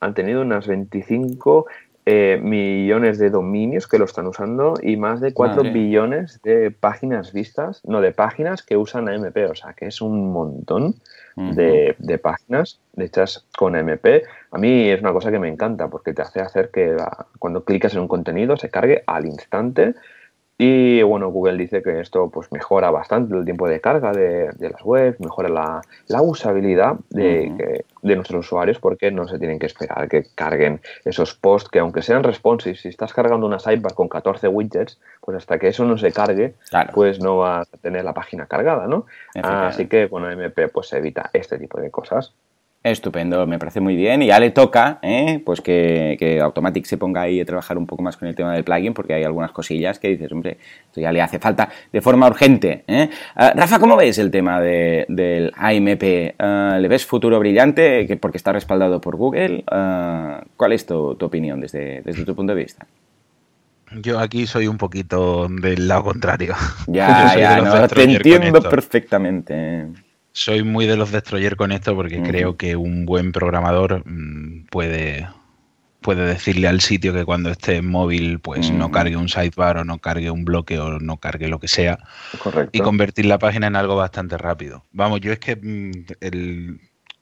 [0.00, 1.66] han tenido unas 25
[2.08, 7.32] eh, millones de dominios que lo están usando y más de 4 billones de páginas
[7.32, 10.94] vistas, no, de páginas que usan AMP, o sea que es un montón
[11.36, 14.06] de, páginas hechas con AMP.
[14.52, 16.96] A mí es una cosa que me encanta porque te hace hacer que
[17.38, 19.94] cuando clicas en un contenido se cargue al instante
[20.58, 24.82] y bueno, Google dice que esto pues mejora bastante el tiempo de carga de, las
[24.82, 30.80] webs, mejora la, usabilidad de, nuestros usuarios porque no se tienen que esperar que carguen
[31.04, 35.36] esos posts que aunque sean responsive, si estás cargando una sidebar con 14 widgets, pues
[35.36, 36.54] hasta que eso no se cargue,
[36.94, 39.04] pues no vas a tener la página cargada, ¿no?
[39.42, 42.32] Así que bueno, MP pues evita este tipo de cosas.
[42.92, 44.22] Estupendo, me parece muy bien.
[44.22, 45.42] Y ya le toca, ¿eh?
[45.44, 48.54] pues que, que, Automatic se ponga ahí a trabajar un poco más con el tema
[48.54, 52.00] del plugin, porque hay algunas cosillas que dices, hombre, esto ya le hace falta de
[52.00, 52.84] forma urgente.
[52.86, 53.10] ¿eh?
[53.34, 56.36] Uh, Rafa, ¿cómo ves el tema de, del AMP?
[56.40, 58.16] Uh, ¿Le ves futuro brillante?
[58.20, 59.64] Porque está respaldado por Google.
[59.68, 62.86] Uh, ¿Cuál es tu, tu opinión desde, desde tu punto de vista?
[64.00, 66.54] Yo aquí soy un poquito del lado contrario.
[66.86, 69.86] Ya, ya, no, te entiendo perfectamente
[70.36, 75.26] soy muy de los destroyer con esto porque creo que un buen programador mm, puede,
[76.02, 79.84] puede decirle al sitio que cuando esté en móvil pues no cargue un sidebar o
[79.84, 81.98] no cargue un bloque o no cargue lo que sea
[82.70, 84.84] y convertir la página en algo bastante rápido.
[84.92, 86.76] Vamos, yo es que mm,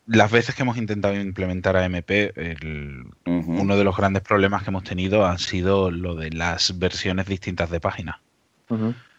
[0.09, 4.83] las veces que hemos intentado implementar AMP, el, uno de los grandes problemas que hemos
[4.83, 8.21] tenido ha sido lo de las versiones distintas de página.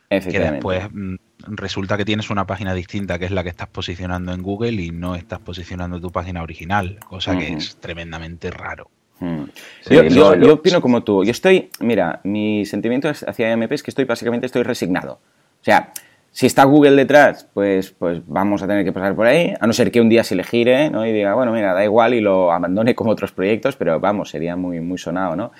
[0.09, 4.33] Que después mm, resulta que tienes una página distinta que es la que estás posicionando
[4.33, 8.89] en Google y no estás posicionando tu página original, cosa que es tremendamente raro.
[9.89, 11.23] yo, opino como tú.
[11.23, 15.13] Yo estoy, mira, mi sentimiento hacia AMP es que estoy básicamente estoy resignado.
[15.61, 15.91] O sea,
[16.35, 19.71] si está Google detrás, pues, pues vamos a tener que pasar por ahí, a no
[19.71, 21.05] ser que un día se le gire ¿no?
[21.05, 24.57] y diga, bueno, mira, da igual y lo abandone como otros proyectos, pero vamos, sería
[24.57, 25.53] muy, muy sonado, ¿no?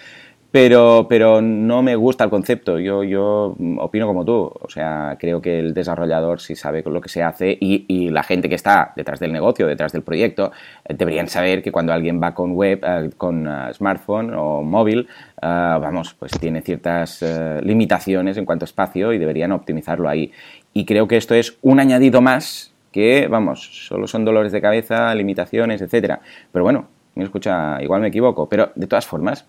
[0.55, 2.79] Pero, pero no me gusta el concepto.
[2.79, 4.49] Yo, yo opino como tú.
[4.57, 8.23] O sea, creo que el desarrollador sí sabe lo que se hace y, y la
[8.23, 10.53] gente que está detrás del negocio, detrás del proyecto,
[10.85, 15.09] eh, deberían saber que cuando alguien va con web, eh, con uh, smartphone o móvil,
[15.41, 17.21] vamos, pues tiene ciertas
[17.61, 20.31] limitaciones en cuanto a espacio y deberían optimizarlo ahí.
[20.71, 25.13] Y creo que esto es un añadido más que, vamos, solo son dolores de cabeza,
[25.15, 26.21] limitaciones, etcétera.
[26.53, 29.45] Pero bueno, me escucha, igual me equivoco, pero de todas formas,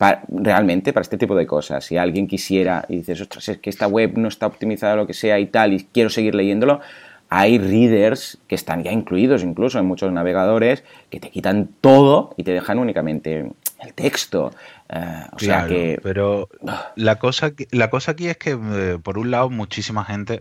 [0.00, 1.84] para, realmente para este tipo de cosas.
[1.84, 5.12] Si alguien quisiera y dices, ostras, es que esta web no está optimizada, lo que
[5.12, 6.80] sea y tal, y quiero seguir leyéndolo,
[7.28, 12.44] hay readers que están ya incluidos incluso en muchos navegadores que te quitan todo y
[12.44, 14.52] te dejan únicamente el texto.
[14.88, 16.00] Uh, o sea que.
[16.02, 16.92] Pero ah.
[16.96, 20.40] la cosa, la cosa aquí es que, eh, por un lado, muchísima gente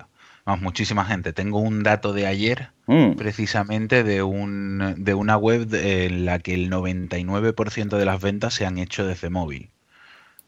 [0.58, 1.34] muchísima gente.
[1.34, 3.14] Tengo un dato de ayer, mm.
[3.14, 8.66] precisamente de, un, de una web en la que el 99% de las ventas se
[8.66, 9.70] han hecho desde móvil.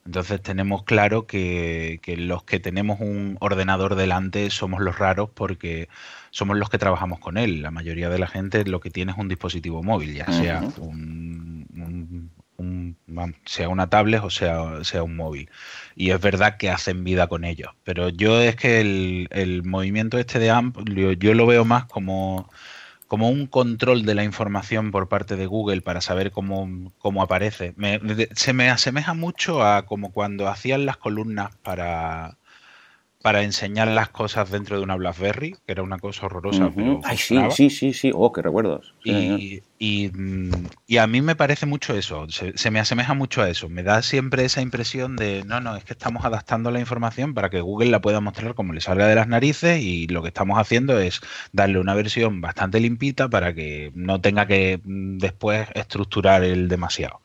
[0.06, 5.90] Entonces tenemos claro que, que, los que tenemos un ordenador delante somos los raros porque
[6.32, 7.62] somos los que trabajamos con él.
[7.62, 11.21] La mayoría de la gente lo que tiene es un dispositivo móvil, ya sea un,
[13.46, 15.50] sea una tablet o sea, sea un móvil.
[15.96, 17.72] Y es verdad que hacen vida con ellos.
[17.84, 20.78] Pero yo es que el, movimiento este de AMP,
[21.20, 22.50] yo, lo veo más como,
[23.08, 27.76] como un control de la información por parte de Google para saber cómo, cómo aparece.
[28.36, 32.38] se me asemeja mucho a como cuando hacían las columnas para,
[33.22, 36.72] para enseñar las cosas dentro de una BlackBerry, que era una cosa horrorosa.
[36.76, 38.94] pero Ay, sí, sí, sí, sí, oh, qué recuerdos.
[39.04, 43.70] y, y, a mí me parece mucho eso, se, me asemeja mucho a eso.
[43.70, 47.50] Me da siempre esa impresión de, no, no, es que estamos adaptando la información para
[47.50, 50.60] que Google la pueda mostrar como le salga de las narices y lo que estamos
[50.60, 56.44] haciendo es darle una versión bastante limpita para que no tenga que mm, después estructurar
[56.44, 57.22] el demasiado.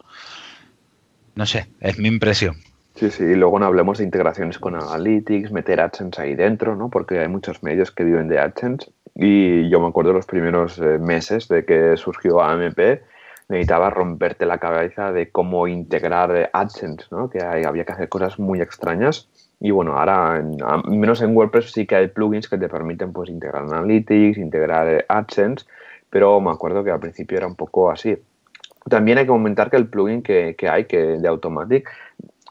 [1.35, 2.57] No sé, es mi impresión.
[2.97, 6.89] Sí, sí, y luego no hablemos de integraciones con Analytics, meter AdSense ahí dentro, ¿no?
[6.89, 10.99] Porque hay muchos medios que viven de AdSense y yo me acuerdo los primeros eh,
[10.99, 13.03] meses de que surgió AMP,
[13.51, 17.29] necesitaba romperte la cabeza de cómo integrar AdSense, ¿no?
[17.29, 19.29] Que había que hacer cosas muy extrañas
[19.61, 20.43] y bueno, ahora,
[20.87, 25.05] menos en WordPress sí que hay plugins que te permiten pues integrar Analytics, integrar eh,
[25.07, 25.67] AdSense,
[26.09, 28.17] pero me acuerdo que al principio era un poco así.
[28.89, 31.91] También hay que comentar que el plugin que, que hay que de Automatic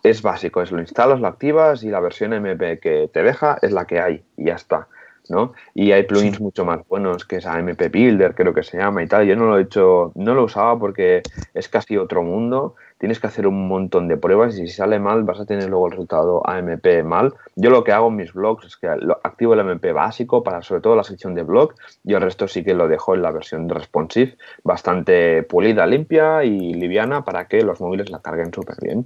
[0.09, 3.71] es básico, es lo instalas, lo activas y la versión MP que te deja es
[3.71, 4.87] la que hay y ya está.
[5.29, 5.53] ¿no?
[5.73, 9.07] Y hay plugins mucho más buenos que es AMP Builder, creo que se llama y
[9.07, 9.25] tal.
[9.25, 11.21] Yo no lo he hecho, no lo usaba porque
[11.53, 12.75] es casi otro mundo.
[12.97, 15.87] Tienes que hacer un montón de pruebas y si sale mal vas a tener luego
[15.87, 17.33] el resultado AMP mal.
[17.55, 20.61] Yo lo que hago en mis blogs es que lo, activo el AMP básico para
[20.61, 23.31] sobre todo la sección de blog y el resto sí que lo dejo en la
[23.31, 29.05] versión responsive, bastante pulida, limpia y liviana para que los móviles la carguen súper bien.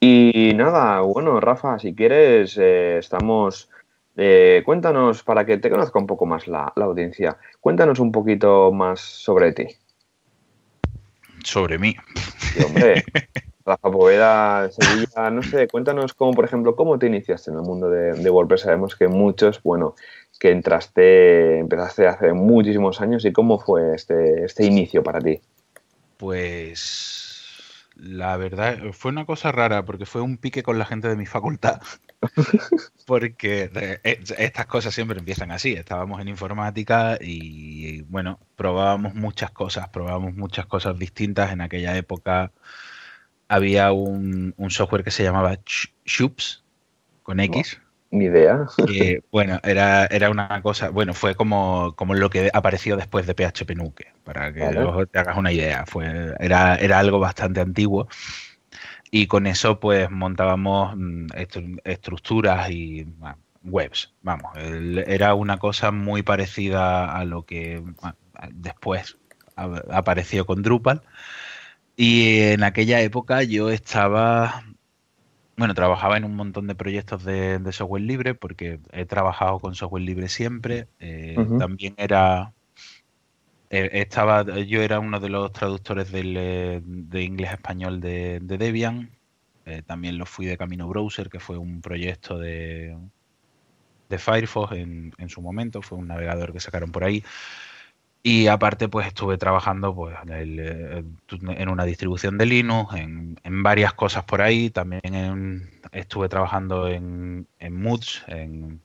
[0.00, 3.70] Y nada, bueno, Rafa, si quieres, eh, estamos.
[4.16, 9.00] Eh, cuéntanos, para que te conozca un poco más la, audiencia, cuéntanos un poquito más
[9.00, 9.66] sobre ti.
[11.44, 11.94] Sobre mí.
[12.38, 13.04] Sí, hombre,
[13.66, 17.90] Rafa Poveda, Sevilla, no sé, cuéntanos cómo, por ejemplo, cómo te iniciaste en el mundo
[17.90, 18.62] de, de WordPress.
[18.62, 19.94] Sabemos que muchos, bueno,
[20.38, 25.40] que entraste, empezaste hace muchísimos años y cómo fue este, este inicio para ti.
[26.16, 27.25] Pues
[27.96, 31.26] la verdad, fue una cosa rara porque fue un pique con la gente de mi
[31.26, 31.80] facultad.
[33.06, 35.72] porque eh, estas cosas siempre empiezan así.
[35.72, 41.52] Estábamos en informática y, bueno, probábamos muchas cosas, probábamos muchas cosas distintas.
[41.52, 42.52] En aquella época
[43.48, 45.58] había un, software que se llamaba
[46.04, 46.64] Shoops
[47.22, 47.80] con X.
[48.10, 48.66] Ni idea.
[48.86, 53.34] Que, bueno, era, era una cosa, bueno, fue como, como lo que apareció después de
[53.34, 54.60] PHP Nuke, para que
[55.10, 55.84] te hagas una idea.
[55.86, 58.08] Fue, era, era algo bastante antiguo.
[59.10, 61.26] Y con eso, pues montábamos mm,
[61.84, 63.06] estructuras y
[63.64, 64.12] webs.
[64.22, 67.82] Vamos, era una cosa muy parecida a lo que
[68.52, 69.16] después
[69.56, 71.02] apareció con Drupal.
[71.96, 74.62] Y en aquella época yo estaba
[75.56, 80.02] bueno, trabajaba en un montón de proyectos de, software libre porque he trabajado con software
[80.02, 80.88] libre siempre.
[81.00, 82.52] Eh, también era,
[83.70, 89.10] eh, estaba, yo era uno de los traductores eh, de inglés español de, Debian.
[89.86, 92.96] también lo fui de Camino Browser, que fue un proyecto de,
[94.10, 95.80] de Firefox en, en, su momento.
[95.80, 97.24] Fue un navegador que sacaron por ahí.
[98.28, 104.24] Y aparte, pues estuve trabajando pues, eh, en una distribución de Linux, en, varias cosas
[104.24, 104.68] por ahí.
[104.68, 108.80] También estuve trabajando en, en Moods, en,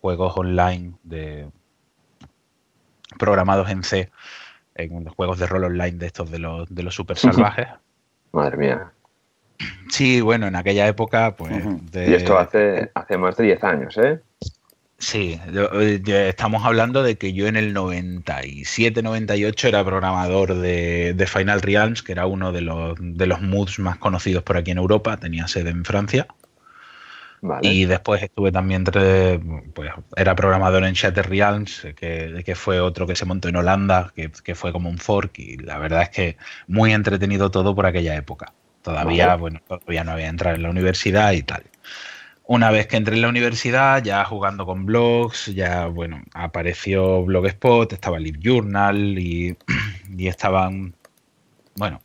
[0.00, 1.48] juegos online de
[3.18, 4.12] programados en C,
[4.76, 7.66] en juegos de rol online de estos de los, de los super salvajes.
[8.30, 8.92] Madre mía.
[9.88, 11.52] Sí, bueno, en aquella época, pues.
[11.92, 14.22] Y esto hace, hace más de 10 años, ¿eh?
[14.98, 22.02] Sí, eh, estamos hablando de que yo en el 97-98 era programador de, Final Realms,
[22.02, 25.48] que era uno de los, de los moods más conocidos por aquí en Europa, tenía
[25.48, 26.26] sede en Francia.
[27.60, 29.38] Y después estuve también, entre,
[29.74, 34.12] pues era programador en Shatter Realms, que, que, fue otro que se montó en Holanda,
[34.14, 38.16] que, fue como un fork, y la verdad es que muy entretenido todo por aquella
[38.16, 38.52] época.
[38.82, 41.64] Todavía, bueno, todavía no había entrado en la universidad y tal.
[42.48, 47.92] Una vez que entré en la universidad, ya jugando con blogs, ya, bueno, apareció Blogspot,
[47.92, 49.56] estaba LiveJournal y,
[50.16, 50.94] y estaban,
[51.74, 52.00] bueno,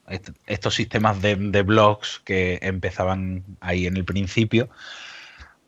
[0.47, 4.69] estos sistemas de, blogs que empezaban ahí en el principio,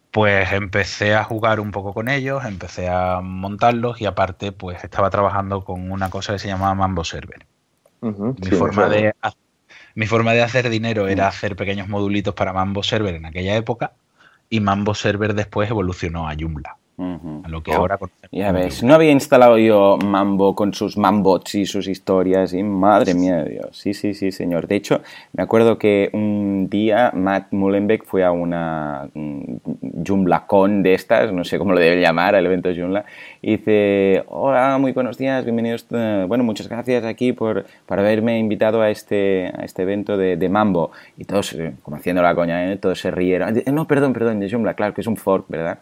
[0.09, 5.11] pues empecé a jugar un poco con ellos, empecé a montarlos y aparte, pues estaba
[5.11, 7.45] trabajando con una cosa que se llamaba Mambo Server.
[8.01, 9.13] mi, forma de,
[9.93, 13.93] mi forma de hacer dinero era hacer pequeños modulitos para Mambo Server en aquella época
[14.49, 16.77] y Mambo Server después evolucionó a Joomla.
[16.97, 17.97] A lo que ahora
[18.31, 23.15] Ya ves, no había instalado yo Mambo con sus Mambots y sus historias y madre
[23.15, 23.69] mía de Dios.
[23.77, 24.67] Sí, sí, sí, señor.
[24.67, 25.01] De hecho,
[25.33, 29.09] me acuerdo que un día Matt Mullenbeck fue a una
[30.05, 33.05] JoomlaCon de estas, no sé cómo lo debe llamar, el evento Joomla,
[33.41, 38.37] y dice, hola, muy buenos días, bienvenidos, eh, bueno, muchas gracias aquí por, por haberme
[38.37, 40.91] invitado a este, a este evento de, de Mambo.
[41.17, 42.77] Y todos, eh, como haciendo la coña, ¿eh?
[42.77, 43.61] todos se rieron.
[43.71, 45.79] No, perdón, perdón, de Joomla, claro, que es un fork, ¿verdad?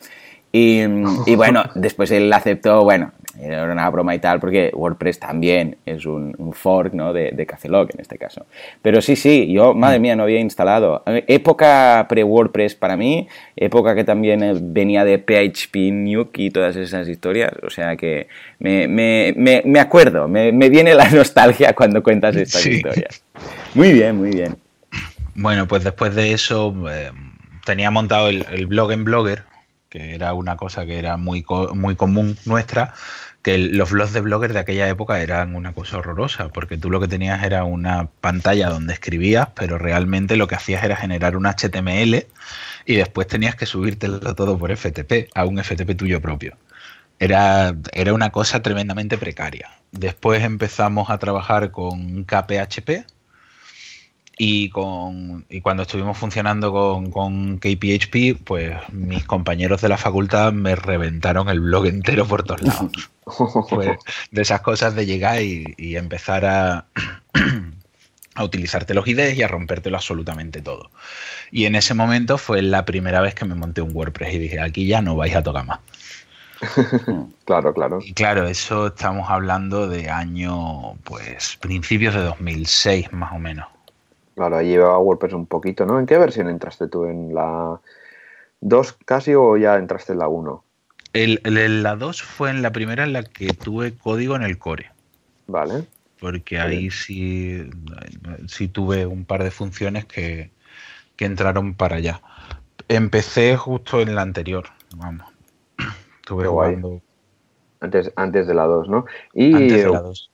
[1.25, 6.05] Y, bueno, después él aceptó, bueno, era una broma y tal, porque WordPress también es
[6.05, 7.13] un, fork ¿no?
[7.13, 8.45] de, de en este caso.
[8.81, 11.03] Pero sí, sí, yo, madre mía, no había instalado.
[11.27, 17.53] Época pre-WordPress para mí, época que también venía de PHP Nuke y todas esas historias,
[17.63, 18.27] o sea que
[18.59, 19.33] me, me,
[19.65, 23.23] me, acuerdo, me, viene la nostalgia cuando cuentas estas historias.
[23.73, 24.57] Muy bien, muy bien.
[25.33, 27.11] Bueno, pues después de eso eh,
[27.65, 29.43] tenía montado el, el blog en Blogger,
[29.91, 32.93] que era una cosa que era muy, muy común nuestra,
[33.41, 37.01] que los blogs de bloggers de aquella época eran una cosa horrorosa, porque tú lo
[37.01, 41.45] que tenías era una pantalla donde escribías, pero realmente lo que hacías era generar un
[41.45, 42.25] HTML
[42.85, 46.55] y después tenías que subírtelo todo por FTP, a un FTP tuyo propio.
[47.19, 49.71] Era, era una cosa tremendamente precaria.
[49.91, 53.05] Después empezamos a trabajar con KPHP,
[54.37, 60.51] y, con, y cuando estuvimos funcionando con, con KPHP, pues mis compañeros de la facultad
[60.53, 62.91] me reventaron el blog entero por todos lados.
[64.31, 66.85] De esas cosas de llegar y, empezar a,
[68.35, 70.89] a utilizarte los IDEs y a rompértelo absolutamente todo.
[71.51, 74.59] Y en ese momento fue la primera vez que me monté un WordPress y dije,
[74.59, 75.79] aquí ya no vais a tocar más.
[77.45, 77.99] claro, claro.
[78.03, 83.67] Y claro, eso estamos hablando de año, pues, principios de 2006 más o menos.
[84.41, 85.99] Claro, ahí llevaba WordPress un poquito, ¿no?
[85.99, 87.05] ¿En qué versión entraste tú?
[87.05, 87.79] ¿En la
[88.61, 90.63] 2 casi o ya entraste en la 1?
[91.13, 94.89] El, la 2 fue en la primera en la que tuve código en el core.
[95.45, 95.85] Vale.
[96.19, 97.69] Porque ahí sí,
[98.47, 100.49] sí tuve un par de funciones que,
[101.19, 102.19] entraron para allá.
[102.87, 105.31] Empecé justo en la anterior, vamos.
[106.21, 106.99] Estuve jugando.
[107.79, 109.05] Antes, antes de la 2, ¿no?
[109.35, 110.31] Y antes de la 2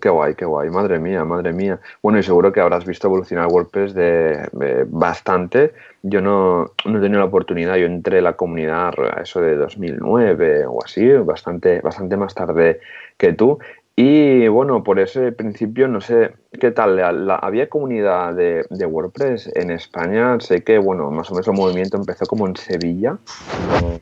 [0.00, 1.80] Qué guay, qué guay, madre mía, madre mía.
[2.02, 5.72] Bueno, y seguro que habrás visto evolucionar WordPress de, bastante.
[6.02, 9.56] Yo no, no, he tenido la oportunidad, yo entré en la comunidad a eso de
[9.56, 12.80] 2009 o así, bastante, bastante más tarde
[13.16, 13.58] que tú.
[14.00, 16.30] Y bueno, por ese principio, no sé
[16.60, 21.54] qué tal, había comunidad de, WordPress en España, sé que, bueno, más o menos el
[21.54, 23.18] movimiento empezó como en Sevilla,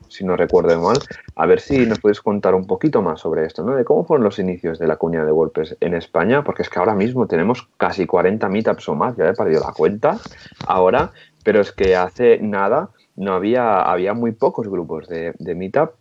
[0.07, 0.99] si no recuerdo mal.
[1.35, 3.75] A ver si nos puedes contar un poquito más sobre esto, ¿no?
[3.75, 6.77] De cómo fueron los inicios de la comunidad de WordPress en España, porque es que
[6.77, 10.19] ahora mismo tenemos casi 40 meetups o más, ya he perdido la cuenta
[10.67, 11.11] ahora,
[11.43, 15.93] pero es que hace nada no había, había muy pocos grupos de, de meetup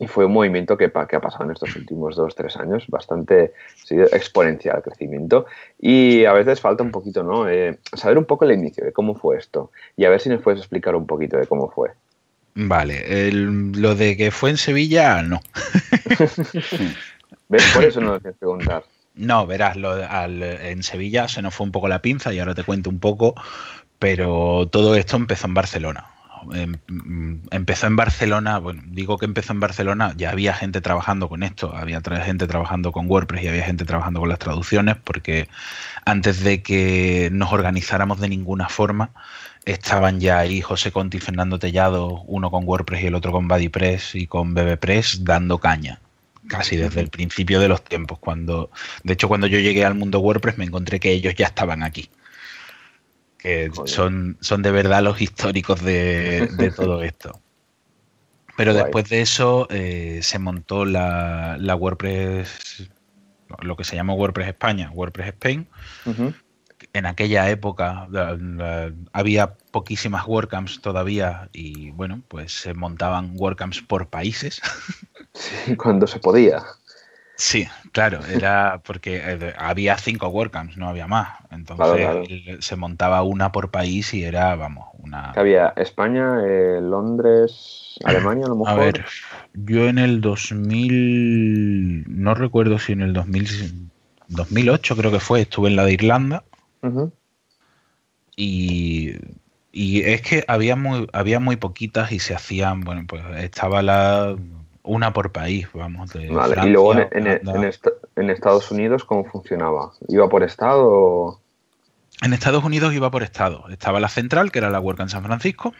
[0.00, 3.52] y fue un movimiento que, que, ha pasado en estos últimos dos, tres años, bastante
[3.90, 5.44] exponencial el crecimiento.
[5.78, 7.46] Y a veces falta un poquito, ¿no?
[7.46, 9.70] Eh, saber un poco el inicio de cómo fue esto.
[9.98, 11.90] Y a ver si nos puedes explicar un poquito de cómo fue.
[12.54, 15.42] Vale, lo de que fue en Sevilla, no.
[17.50, 17.70] ¿Ves?
[17.74, 18.84] Por eso no lo tienes que preguntar.
[19.16, 22.64] No, verás, lo, en Sevilla se nos fue un poco la pinza y ahora te
[22.64, 23.34] cuento un poco,
[23.98, 26.06] pero todo esto empezó en Barcelona.
[26.54, 31.42] Em, empezó en Barcelona, bueno, digo que empezó en Barcelona, ya había gente trabajando con
[31.42, 35.48] esto, había gente trabajando con WordPress y había gente trabajando con las traducciones, porque
[36.04, 39.10] antes de que nos organizáramos de ninguna forma,
[39.64, 43.48] estaban ya ahí José Conti y Fernando Tellado, uno con WordPress y el otro con
[43.48, 46.00] BuddyPress y con BBPress, dando caña
[46.48, 48.18] casi desde el principio de los tiempos.
[48.18, 48.70] Cuando,
[49.04, 52.10] de hecho, cuando yo llegué al mundo WordPress me encontré que ellos ya estaban aquí
[53.40, 57.40] que son, son de verdad los históricos de, todo esto.
[58.56, 62.90] Pero después de eso eh, se montó la, WordPress,
[63.60, 65.66] lo que se llama WordPress España, WordPress Spain.
[66.92, 68.08] En aquella época
[69.12, 74.60] había poquísimas WordCamps todavía y bueno, pues se montaban WordCamps por países.
[75.32, 76.60] Sí, cuando se podía.
[77.40, 81.38] Sí, claro, era porque eh, había cinco WordCamps, no había más.
[81.50, 85.30] Entonces se montaba una por país y era, vamos, una.
[85.30, 88.68] había España, eh, Londres, Alemania, a lo mejor.
[88.68, 89.06] A ver,
[89.54, 93.90] yo en el 2000, no recuerdo si en el 2000,
[94.28, 96.44] 2008 creo que fue, estuve en la de Irlanda.
[98.36, 99.14] Y
[99.72, 104.36] y es que había muy, había muy poquitas y se hacían, bueno, pues estaba la
[104.82, 106.12] una por país, vamos.
[106.12, 109.92] De vale, y luego en, Estados Unidos, ¿cómo funcionaba?
[110.08, 111.40] ¿Iba por estado?
[112.22, 113.68] En Estados Unidos iba por estado.
[113.68, 115.74] Estaba la central, que era la WordCamp San Francisco.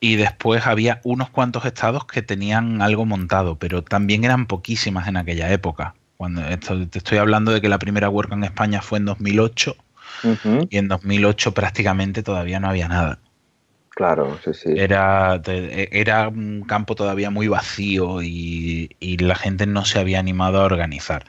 [0.00, 5.16] Y después había unos cuantos estados que tenían algo montado, pero también eran poquísimas en
[5.16, 5.94] aquella época.
[6.16, 9.76] Cuando esto, te estoy hablando de que la primera WordCamp en España fue en 2008
[10.70, 13.18] y en 2008 prácticamente todavía no había nada.
[13.94, 14.70] Claro, sí, sí.
[14.76, 20.64] Era, era un campo todavía muy vacío y, la gente no se había animado a
[20.64, 21.24] organizar.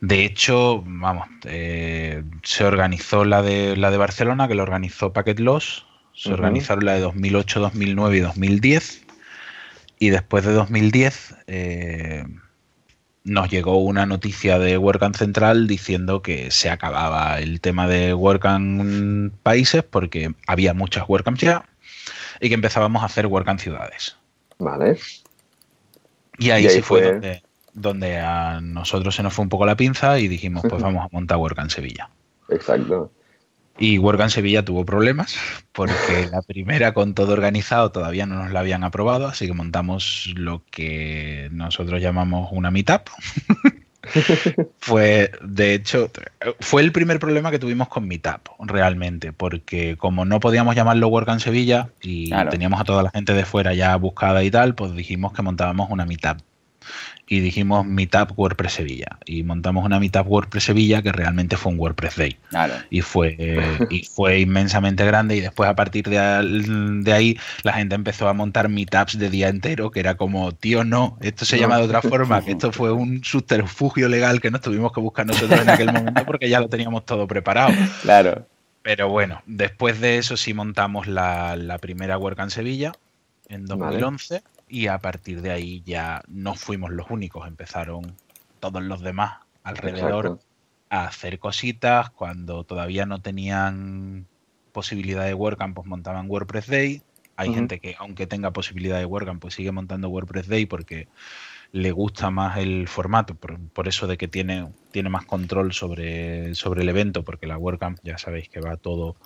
[0.00, 5.40] De hecho, vamos, eh, se organizó la de, la de Barcelona, que lo organizó Packet
[5.40, 9.04] Loss, se organizaron la de 2008, 2009 y 2010,
[9.98, 12.24] y después de 2010 eh,
[13.24, 19.34] nos llegó una noticia de WordCamp Central diciendo que se acababa el tema de WordCamp
[19.42, 21.64] países porque había muchas WordCamps ya
[22.40, 24.16] y que empezábamos a hacer WordCamp ciudades.
[24.58, 24.98] Vale.
[26.38, 30.28] Y ahí, sí fue, Donde, a nosotros se nos fue un poco la pinza y
[30.28, 32.10] dijimos, pues vamos a montar WordCamp Sevilla.
[32.48, 33.12] Exacto.
[33.78, 35.36] Y WordCamp Sevilla tuvo problemas
[35.72, 40.32] porque la primera con todo organizado todavía no nos la habían aprobado, así que montamos
[40.34, 43.08] lo que nosotros llamamos una meetup.
[44.78, 46.10] fue, de hecho,
[46.60, 51.28] fue el primer problema que tuvimos con Meetup, realmente, porque como no podíamos llamarlo Work
[51.28, 54.94] en Sevilla y teníamos a toda la gente de fuera ya buscada y tal, pues
[54.94, 56.38] dijimos que montábamos una Meetup
[57.28, 59.18] y dijimos Meetup WordPress Sevilla.
[59.26, 62.36] Y montamos una Meetup WordPress Sevilla que realmente fue un WordPress Day.
[62.90, 63.36] Y, fue,
[63.90, 65.36] y fue inmensamente grande.
[65.36, 69.90] Y después, a partir de, ahí, la gente empezó a montar Meetups de día entero,
[69.90, 73.22] que era como, tío, no, esto se llama de otra forma, que esto fue un
[73.22, 77.04] subterfugio legal que nos tuvimos que buscar nosotros en aquel momento porque ya lo teníamos
[77.04, 77.74] todo preparado.
[78.02, 78.46] Claro.
[78.82, 82.92] Pero bueno, después de eso sí montamos la, primera WordCamp Sevilla
[83.48, 88.14] en 2011 y a partir de ahí ya no fuimos los únicos, empezaron
[88.60, 90.40] todos los demás alrededor
[90.90, 94.26] a hacer cositas, cuando todavía no tenían
[94.72, 97.02] posibilidad de WordCamp, pues montaban WordPress Day.
[97.36, 101.08] Hay gente que, aunque tenga posibilidad de WordCamp, pues sigue montando WordPress Day porque
[101.70, 106.82] le gusta más el formato, por, eso de que tiene, tiene más control sobre, sobre
[106.82, 109.16] el evento, porque la WordCamp ya sabéis que va todo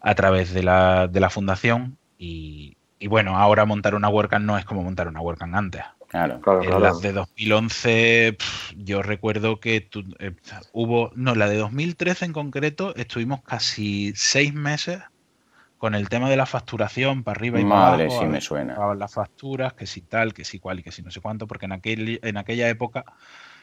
[0.00, 4.58] a través de la, de la fundación y, y bueno, ahora montar una WordCamp no
[4.58, 6.40] es como montar una WordCamp antes, Claro.
[6.40, 6.82] Claro, En claro.
[6.82, 10.34] las de 2011, pf, yo recuerdo que tu- eh,
[10.72, 15.00] hubo, no, la de 2013 en concreto, estuvimos casi seis meses
[15.78, 18.20] con el tema de la facturación para arriba y Madre, para abajo.
[18.20, 18.94] sí a me suena.
[18.94, 21.66] las facturas, que si tal, que si cual y que si no sé cuánto, porque
[21.66, 23.04] en, aquel, en aquella época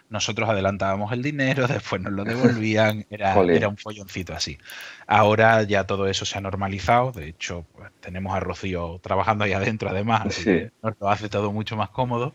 [0.10, 4.58] nosotros adelantábamos el dinero, después nos lo devolvían, era, era un folloncito así.
[5.06, 9.54] Ahora ya todo eso se ha normalizado, de hecho pues, tenemos a Rocío trabajando ahí
[9.54, 10.46] adentro además, así Sí.
[10.46, 12.34] que nos lo hace todo mucho más cómodo.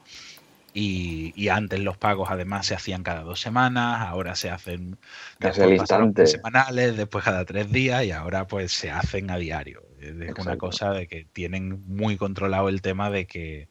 [0.75, 4.97] Y, y antes los pagos además se hacían cada dos semanas, ahora se hacen
[5.39, 9.83] después semanales, después cada tres días y ahora pues se hacen a diario.
[10.01, 13.69] Es una cosa de que tienen muy controlado el tema de que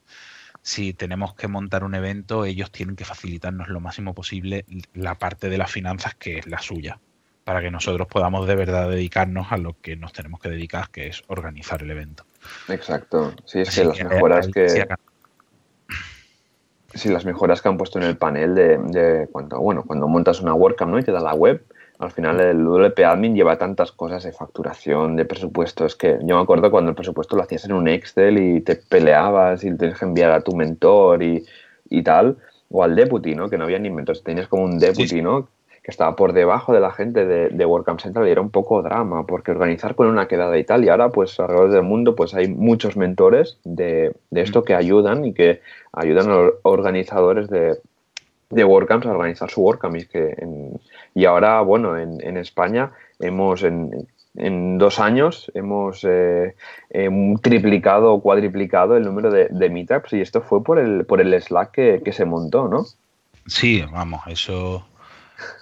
[0.62, 5.50] si tenemos que montar un evento, ellos tienen que facilitarnos lo máximo posible la parte
[5.50, 7.00] de las finanzas que es la suya,
[7.44, 11.08] para que nosotros podamos de verdad dedicarnos a lo que nos tenemos que dedicar, que
[11.08, 12.26] es organizar el evento.
[12.70, 13.34] Exacto.
[13.46, 14.88] Sí, es Así que las que, mejoras que.
[16.94, 20.42] Sí, las mejoras que han puesto en el panel de, de cuando, bueno, cuando montas
[20.42, 21.00] una WordCamp ¿no?
[21.00, 21.64] y te da la web,
[22.02, 25.86] al final el WP Admin lleva tantas cosas de facturación, de presupuesto.
[25.86, 28.76] Es que yo me acuerdo cuando el presupuesto lo hacías en un Excel y te
[28.76, 31.46] peleabas y lo tenías que enviar a tu mentor y,
[31.90, 32.38] y tal,
[32.72, 33.50] o al deputy, ¿no?
[33.50, 35.22] Que no había ni mentores, tenías como un deputy, Sí.
[35.22, 35.48] ¿no?
[35.84, 38.82] Que estaba por debajo de la gente de, de WordCamp Central y era un poco
[38.82, 42.34] drama, porque organizar con una quedada y tal, y ahora pues alrededor del mundo pues
[42.34, 47.78] hay muchos mentores de, de esto que ayudan y que ayudan a los organizadores de,
[48.52, 49.96] de WordCamps a organizar su WordCamp.
[49.96, 50.80] Y, es que en-
[51.16, 56.56] y ahora, bueno, en, en España hemos, en, en dos años, hemos eh,
[56.90, 57.10] eh,
[57.42, 61.40] triplicado o cuadriplicado el número de, de meetups y esto fue por el, por el
[61.42, 62.86] Slack que, que se montó, ¿no?
[63.48, 64.86] Sí, vamos, eso.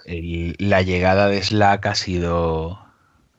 [0.04, 2.78] el- la llegada de Slack ha sido.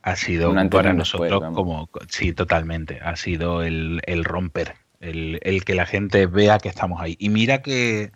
[0.03, 1.87] Ha sido para después, nosotros como.
[2.09, 2.99] Sí, totalmente.
[3.03, 4.73] Ha sido el, el romper.
[4.99, 7.15] El, el que la gente vea que estamos ahí.
[7.19, 8.11] Y mira que.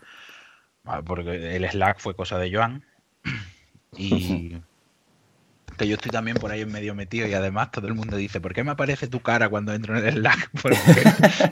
[0.85, 2.83] Ah, Porque el Slack fue cosa de Joan.
[3.97, 4.57] Y.
[5.77, 8.39] Que yo estoy también por ahí en medio metido y además todo el mundo dice,
[8.39, 10.49] ¿por qué me aparece tu cara cuando entro en el Slack?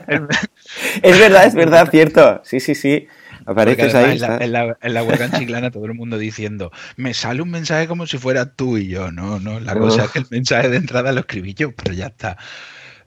[1.02, 2.40] Es verdad, es verdad, cierto.
[2.44, 3.06] Sí, sí, sí.
[3.46, 4.12] Apareces ahí.
[4.12, 7.42] en la, estás- en la, en la webcam chiclana todo el mundo diciendo, me sale
[7.42, 9.10] un mensaje como si fuera tú y yo.
[9.12, 12.06] No, no, la cosa es que el mensaje de entrada lo escribí yo, pero ya
[12.06, 12.38] está.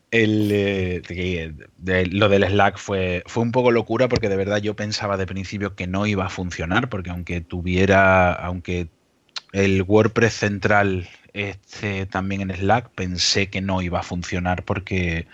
[0.10, 4.76] El, eh, de- lo del Slack fue, fue un poco locura porque de verdad yo
[4.76, 8.88] pensaba de principio que no iba a funcionar, porque aunque tuviera, aunque
[9.52, 15.28] el WordPress central esté también en Slack, pensé que no iba a funcionar porque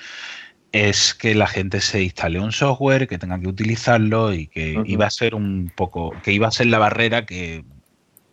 [0.72, 5.06] es que la gente se instale un software, que tenga que utilizarlo y que iba
[5.06, 7.64] a ser un poco, que iba a ser la barrera que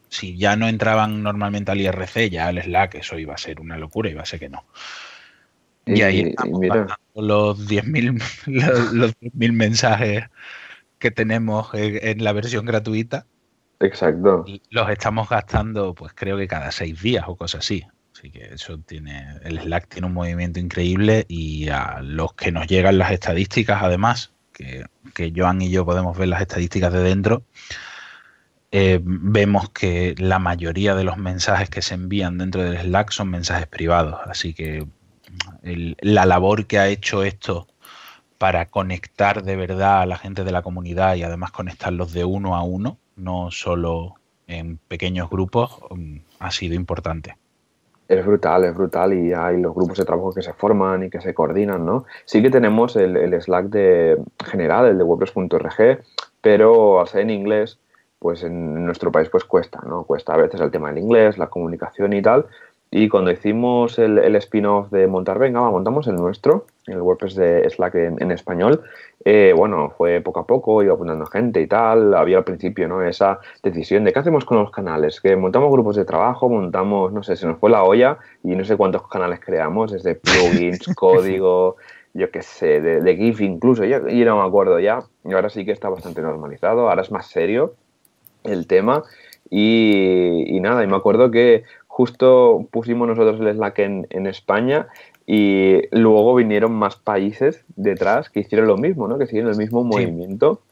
[0.08, 3.76] si ya no entraban normalmente al IRC, ya al Slack, eso iba a ser una
[3.76, 4.64] locura, iba a ser que no.
[5.96, 6.98] Y, ahí y estamos mira.
[7.14, 10.24] los 10.000 los, los 10.000 mensajes
[10.98, 13.26] que tenemos en, en la versión gratuita,
[13.80, 14.44] Exacto.
[14.46, 17.84] y los estamos gastando pues creo que cada seis días o cosas así.
[18.14, 22.66] Así que eso tiene, el Slack tiene un movimiento increíble y a los que nos
[22.66, 24.84] llegan las estadísticas, además, que,
[25.14, 27.44] que Joan y yo podemos ver las estadísticas de dentro,
[28.72, 33.30] eh, vemos que la mayoría de los mensajes que se envían dentro del Slack son
[33.30, 34.20] mensajes privados.
[34.26, 34.86] Así que
[35.62, 37.66] el- la labor que ha hecho esto
[38.38, 42.56] para conectar de verdad a la gente de la comunidad y además conectarlos de uno
[42.56, 44.14] a uno, no solo
[44.46, 47.36] en pequeños grupos, mm, ha sido importante.
[48.08, 51.20] Es brutal, es brutal y hay los grupos de trabajo que se forman y que
[51.20, 52.06] se coordinan, ¿no?
[52.24, 56.02] Sí que tenemos el, Slack de general, el de WordPress.org,
[56.40, 57.78] pero al ser en inglés,
[58.18, 60.02] pues en nuestro país pues cuesta, ¿no?
[60.04, 62.46] Cuesta a veces el tema del inglés, la comunicación y tal.
[62.92, 67.36] Y cuando hicimos el, el spin-off de montar, venga, va, montamos el nuestro, el WordPress
[67.36, 68.82] de Slack en, en español,
[69.24, 72.14] eh, bueno, fue poco a poco, iba apuntando gente y tal.
[72.14, 73.02] Había al principio, ¿no?
[73.02, 77.22] Esa decisión de qué hacemos con los canales, que montamos grupos de trabajo, montamos, no
[77.22, 81.76] sé, se nos fue la olla y no sé cuántos canales creamos, desde plugins, código,
[82.14, 85.00] yo qué sé, de, de GIF incluso, ya, y no me acuerdo ya.
[85.24, 87.74] Y ahora sí que está bastante normalizado, ahora es más serio
[88.44, 89.02] el tema.
[89.52, 91.64] Y, y nada, y me acuerdo que
[92.00, 94.86] justo pusimos nosotros el Slack en, en España
[95.26, 99.18] y luego vinieron más países detrás que hicieron lo mismo, ¿no?
[99.18, 100.62] Que siguieron el mismo movimiento.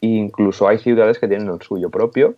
[0.00, 2.34] E incluso hay ciudades que tienen el suyo propio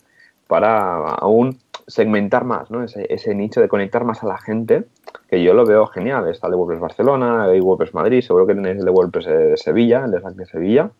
[0.47, 2.84] para aún segmentar más, ¿no?
[2.84, 4.84] Ese, ese nicho de conectar más a la gente,
[5.30, 6.28] que yo lo veo genial.
[6.28, 9.57] Está el de WordPress Barcelona, hay WordPress Madrid, seguro que tenéis el de WordPress de
[9.57, 10.90] Sevilla, el de Slack de Sevilla.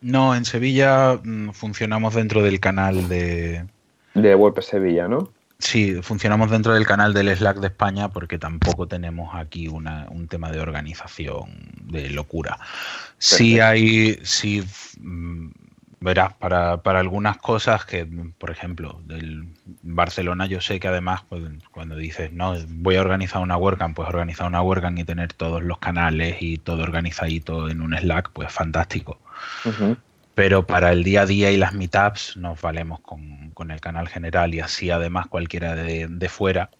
[0.00, 3.64] No, en Sevilla mm, funcionamos dentro del canal de...
[4.14, 5.33] De WordPress Sevilla, ¿no?
[5.58, 10.28] Sí, funcionamos dentro del canal del Slack de España porque tampoco tenemos aquí una, un
[10.28, 12.58] tema de organización de locura.
[13.18, 13.66] Sí Perfecto.
[13.66, 14.64] hay, sí,
[15.00, 15.48] mm,
[16.00, 19.46] verás, para, para, algunas cosas que, por ejemplo, del
[19.82, 24.08] Barcelona, yo sé que además pues, cuando dices, no, voy a organizar una WordCamp, pues
[24.08, 28.52] organizar una WordCamp y tener todos los canales y todo organizadito en un Slack, pues
[28.52, 29.18] fantástico.
[30.34, 34.08] Pero para el día a día y las meetups nos valemos con, con el canal
[34.08, 36.70] general y así además cualquiera de, de, fuera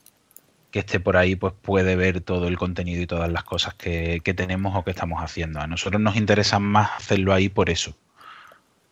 [0.72, 4.20] que esté por ahí pues puede ver todo el contenido y todas las cosas que,
[4.24, 5.61] que tenemos o que estamos haciendo.
[5.61, 7.96] A nosotros nos interesa más hacerlo ahí por eso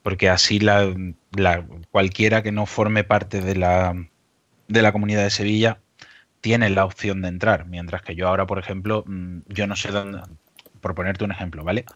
[0.03, 0.93] porque así la,
[1.91, 3.95] cualquiera que no forme parte de la,
[4.69, 5.79] de la comunidad de Sevilla
[6.41, 9.93] tiene la opción de entrar, mientras que yo ahora, por ejemplo, mm, yo no sé
[9.93, 10.21] dónde,
[10.83, 11.87] por ponerte un ejemplo, ¿vale?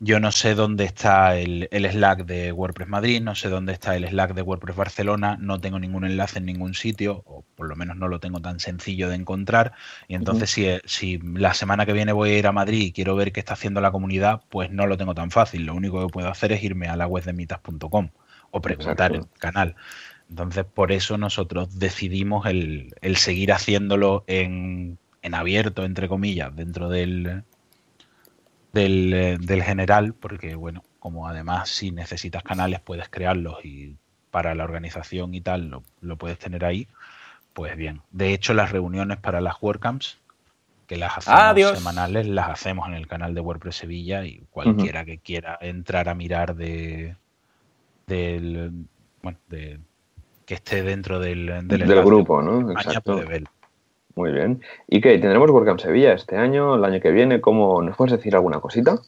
[0.00, 4.08] Yo no sé dónde está el, Slack de WordPress Madrid, no sé dónde está el
[4.08, 7.96] Slack de WordPress Barcelona, no tengo ningún enlace en ningún sitio, o por lo menos
[7.96, 9.72] no lo tengo tan sencillo de encontrar.
[10.08, 13.14] Y entonces, si, si la semana que viene voy a ir a Madrid y quiero
[13.14, 15.66] ver qué está haciendo la comunidad, pues no lo tengo tan fácil.
[15.66, 18.08] Lo único que puedo hacer es irme a la web de mitas.com
[18.50, 19.76] o preguntar el canal.
[20.30, 26.88] Entonces, por eso nosotros decidimos el, el seguir haciéndolo en, en abierto, entre comillas, dentro
[26.88, 27.44] del,
[28.74, 33.96] eh, del, general, porque bueno, como además si necesitas canales puedes crearlos y
[34.30, 36.86] para la organización y tal lo, lo puedes tener ahí,
[37.52, 38.02] pues bien.
[38.10, 40.18] De hecho, las reuniones para las WordCamps,
[40.86, 45.18] que las hacemos semanales, las hacemos en el canal de WordPress Sevilla y cualquiera que
[45.18, 47.16] quiera entrar a mirar de
[48.06, 48.72] del
[49.22, 49.78] bueno, de
[50.46, 52.72] que esté dentro del, del, grupo, ¿no?
[52.72, 53.14] Exacto.
[53.14, 53.50] Puede verlo.
[54.20, 54.60] Muy bien.
[54.86, 55.16] ¿Y qué?
[55.16, 57.40] ¿Tendremos WordCamp Sevilla este año, el año que viene?
[57.40, 58.98] ¿Cómo nos puedes decir alguna cosita?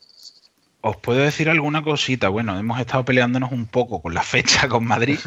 [0.80, 2.30] Os puedo decir alguna cosita.
[2.30, 5.18] Bueno, hemos estado peleándonos un poco con la fecha con Madrid.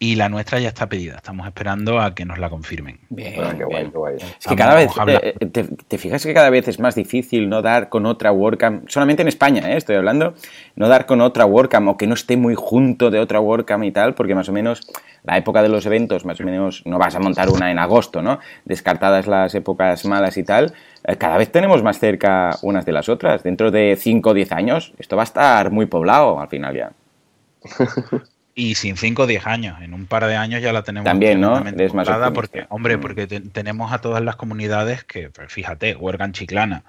[0.00, 1.16] Y la nuestra ya está pedida.
[1.16, 3.00] Estamos esperando a que nos la confirmen.
[3.08, 4.16] Bien, ah, qué guay, qué guay.
[4.16, 7.62] Es que cada vez, eh, eh, te, fijas que cada vez es más difícil no
[7.62, 10.34] dar con otra WordCamp, solamente en España, eh, estoy hablando,
[10.76, 13.90] no dar con otra WordCamp o que no esté muy junto de otra WordCamp y
[13.90, 14.88] tal, porque más o menos
[15.24, 18.22] la época de los eventos, más o menos no vas a montar una en agosto,
[18.22, 18.38] ¿no?
[18.64, 20.74] Descartadas las épocas malas y tal,
[21.18, 23.42] cada vez tenemos más cerca unas de las otras.
[23.42, 26.92] Dentro de 5 o 10 años, esto va a estar muy poblado al final ya.
[28.58, 29.80] y sin 5 o 10 años.
[29.80, 31.64] En un par de años ya la tenemos también, ¿no?
[31.64, 33.00] Es más porque, hombre, mm.
[33.00, 36.82] porque tenemos a todas las comunidades que, pues, fíjate, Huergan Chiclana,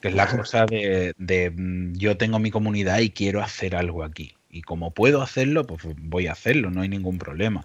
[0.00, 4.04] que es la cosa de, de, mm, yo tengo mi comunidad y quiero hacer algo
[4.04, 4.36] aquí.
[4.50, 7.64] Y como puedo hacerlo, pues voy a hacerlo, no hay ningún problema.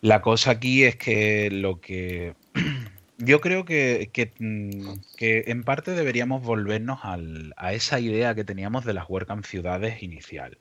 [0.00, 2.32] La cosa aquí es que lo que
[3.18, 8.44] yo creo que, que, mm, que en parte deberíamos volvernos al, a esa idea que
[8.44, 10.56] teníamos de las WordCamp ciudades inicial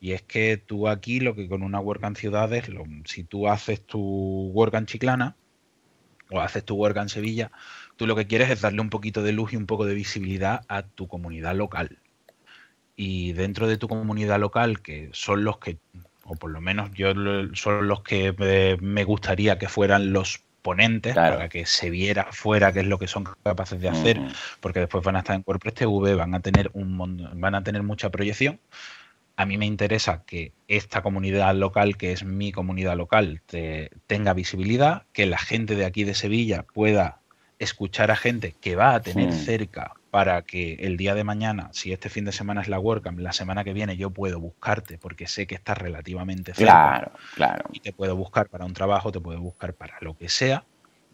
[0.00, 3.84] y es que tú aquí lo que con una WordCamp ciudades, lo, si tú haces
[3.84, 5.36] tu WordCamp Chiclana
[6.30, 7.50] o haces tu WordCamp Sevilla,
[7.96, 10.62] tú lo que quieres es darle un poquito de luz y un poco de visibilidad
[10.68, 11.98] a tu comunidad local.
[12.94, 15.78] Y dentro de tu comunidad local, que son los que,
[16.24, 17.12] o por lo menos yo
[17.54, 22.80] son los que me gustaría que fueran los ponentes para que se viera fuera qué
[22.80, 24.20] es lo que son capaces de hacer,
[24.60, 27.84] porque después van a estar en WordPress TV, van a tener un van a tener
[27.84, 28.58] mucha proyección,
[29.36, 33.42] a mí me interesa que esta comunidad local, que es mi comunidad local,
[34.06, 37.20] tenga visibilidad, que la gente de aquí de Sevilla pueda
[37.58, 41.92] escuchar a gente que va a tener cerca para que el día de mañana, si
[41.92, 45.26] este fin de semana es la WordCamp, la semana que viene yo puedo buscarte porque
[45.26, 46.72] sé que estás relativamente cerca.
[46.72, 47.64] Claro, claro.
[47.72, 50.64] Y te puedo buscar para un trabajo, te puedo buscar para lo que sea.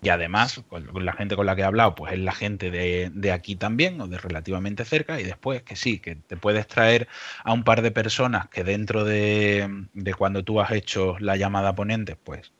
[0.03, 3.32] Y además, con la gente con la que he hablado, pues es la gente de,
[3.32, 7.07] aquí también, o de relativamente cerca, y después que sí, que te puedes traer
[7.44, 9.86] a un par de personas que dentro de,
[10.18, 12.53] cuando tú has hecho la llamada ponente, pues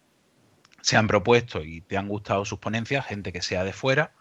[0.83, 4.13] se han propuesto y te han gustado sus ponencias, gente que sea de fuera,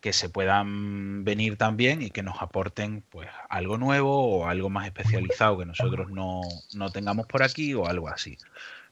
[0.00, 4.86] que se puedan venir también y que nos aporten pues algo nuevo o algo más
[4.86, 6.40] especializado que nosotros no,
[6.74, 8.38] no tengamos por aquí o algo así.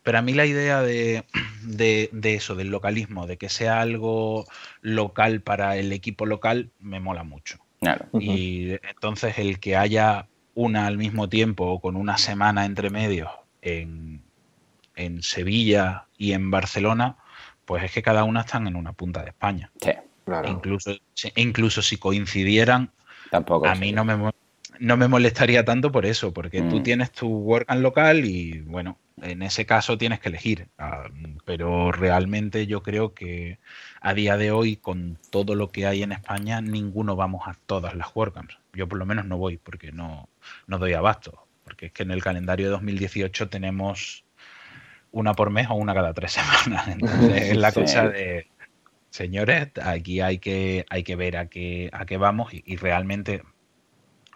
[0.09, 1.23] Pero a mí la idea de,
[2.23, 4.47] eso, del localismo, de que sea algo
[4.81, 7.59] local para el equipo local, me mola mucho.
[8.19, 13.29] Y entonces el que haya una al mismo tiempo o con una semana entre medios
[13.61, 14.23] en,
[15.21, 17.19] Sevilla y en Barcelona,
[17.67, 19.71] pues es que cada una están en una punta de España.
[19.79, 19.91] Sí,
[20.47, 20.93] Incluso,
[21.37, 22.93] incluso si coincidieran,
[23.31, 24.33] Tampoco a mí no me,
[24.81, 26.83] no me molestaría tanto por eso, porque tú mm.
[26.83, 31.09] tienes tu work local y bueno, en ese caso tienes que elegir, ah,
[31.45, 33.59] pero realmente yo creo que
[34.01, 37.95] a día de hoy, con todo lo que hay en España, ninguno vamos a todas
[37.95, 38.59] las WordCamps.
[38.73, 40.29] Yo por lo menos no voy porque no,
[40.67, 44.25] no doy abasto, porque es que en el calendario de 2018 tenemos
[45.11, 46.33] una por mes o una cada tres
[46.65, 46.89] semanas.
[46.89, 48.47] Entonces es la cosa de,
[49.11, 53.43] señores, aquí hay que, hay que ver a qué, a qué vamos y realmente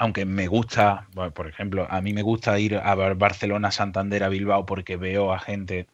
[0.02, 4.66] aunque me gusta, por ejemplo, a mí me gusta ir a Barcelona, Santander, a Bilbao
[4.66, 5.86] porque veo a gente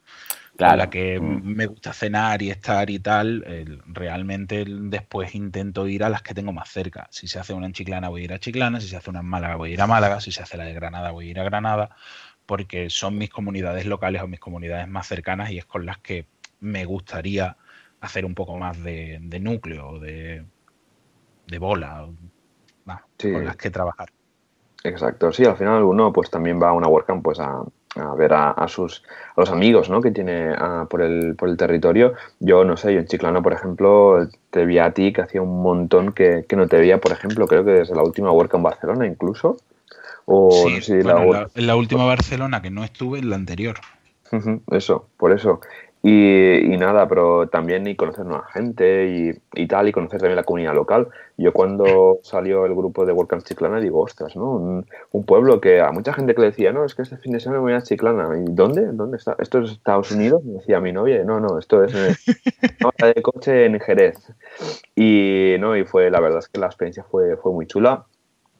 [0.56, 1.42] con la que mm.
[1.44, 3.44] me gusta cenar y estar y tal,
[3.86, 7.06] realmente después intento ir a las que tengo más cerca.
[7.10, 9.20] Si se hace una en Chiclana voy a ir a Chiclana, si se hace una
[9.20, 11.30] en Málaga voy a ir a Málaga, si se hace la de Granada voy a
[11.30, 11.90] ir a Granada,
[12.46, 16.24] porque son mis comunidades locales o mis comunidades más cercanas y es con las que
[16.60, 17.58] me gustaría
[18.00, 20.46] hacer un poco más de, núcleo, de,
[21.46, 22.08] de bola,
[23.20, 24.10] con las que trabajar.
[24.84, 27.62] Exacto, sí, al final uno pues también va a una WordCamp pues a,
[27.96, 29.02] a ver a, sus
[29.34, 30.00] a los amigos ¿no?
[30.00, 30.54] que tiene
[30.88, 32.14] por, el, por el territorio.
[32.38, 35.62] Yo no sé, yo en Chiclana, por ejemplo, te vi a ti que hacía un
[35.62, 39.06] montón que, que no te veía, por ejemplo, creo que desde la última WordCamp Barcelona
[39.06, 39.56] incluso.
[40.30, 40.50] O,
[40.82, 43.76] sí, la, la, última Barcelona que no estuve, en la anterior.
[44.70, 45.62] Eso, por eso.
[46.02, 50.74] Y, nada, pero también y conocer nueva gente y, tal, y conocer también la comunidad
[50.74, 51.08] local.
[51.36, 54.84] Yo cuando salió el grupo de WordCamp Chiclana digo, ostras, ¿no?
[55.12, 57.40] Un, pueblo que a mucha gente que le decía, no, es que este fin de
[57.40, 58.28] semana voy a Chiclana.
[58.38, 58.86] ¿Y dónde?
[58.92, 59.36] ¿Dónde está?
[59.40, 60.44] ¿Esto es Estados Unidos?
[60.44, 64.16] Me decía mi novia, no, no, esto es de coche en Jerez.
[64.94, 68.06] Y, no, y fue, la verdad es que la experiencia fue, fue muy chula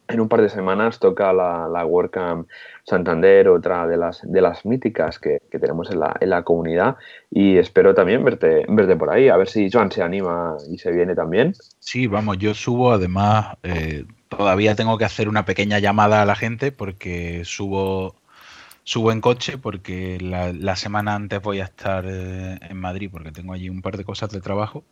[0.09, 2.48] en un par de semanas toca la, la WordCamp
[2.84, 6.96] Santander, otra de las, de las míticas que, tenemos en la, en la, comunidad.
[7.30, 10.90] Y espero también verte, verte por ahí, a ver si Joan se anima y se
[10.90, 11.54] viene también.
[11.78, 16.34] Sí, vamos, yo subo, además, eh, todavía tengo que hacer una pequeña llamada a la
[16.34, 18.14] gente porque subo,
[18.84, 23.52] subo en coche, porque la, semana antes voy a estar eh, en Madrid porque tengo
[23.52, 24.84] allí un par de cosas de trabajo.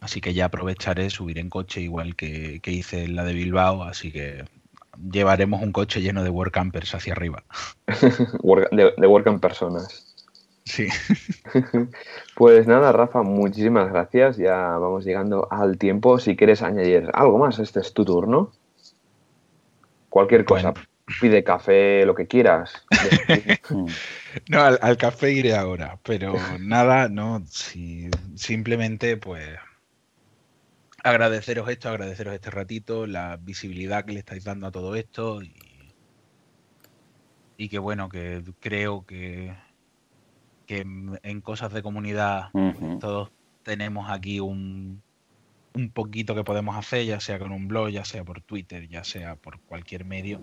[0.00, 4.44] Así que ya aprovecharé subir en coche igual que, hice la de Bilbao, así que
[5.10, 7.42] llevaremos un coche lleno de workcampers hacia arriba.
[8.72, 10.08] de, de personas.
[10.68, 10.86] Sí.
[12.36, 14.36] pues nada, Rafa, muchísimas gracias.
[14.36, 16.18] Ya vamos llegando al tiempo.
[16.18, 18.52] Si quieres añadir algo más, este es tu turno.
[20.10, 20.74] Cualquier cosa.
[21.20, 22.84] Pide café, lo que quieras.
[24.48, 27.42] no, al, café iré ahora, pero nada, no.
[27.46, 29.58] Si, simplemente, pues
[31.02, 35.54] agradeceros esto, agradeceros este ratito, la visibilidad que le estáis dando a todo esto y,
[37.56, 39.54] y que bueno, que creo que,
[40.66, 43.30] que en cosas de comunidad pues, todos
[43.62, 45.02] tenemos aquí un,
[45.74, 49.04] un poquito que podemos hacer, ya sea con un blog, ya sea por Twitter, ya
[49.04, 50.40] sea por cualquier medio,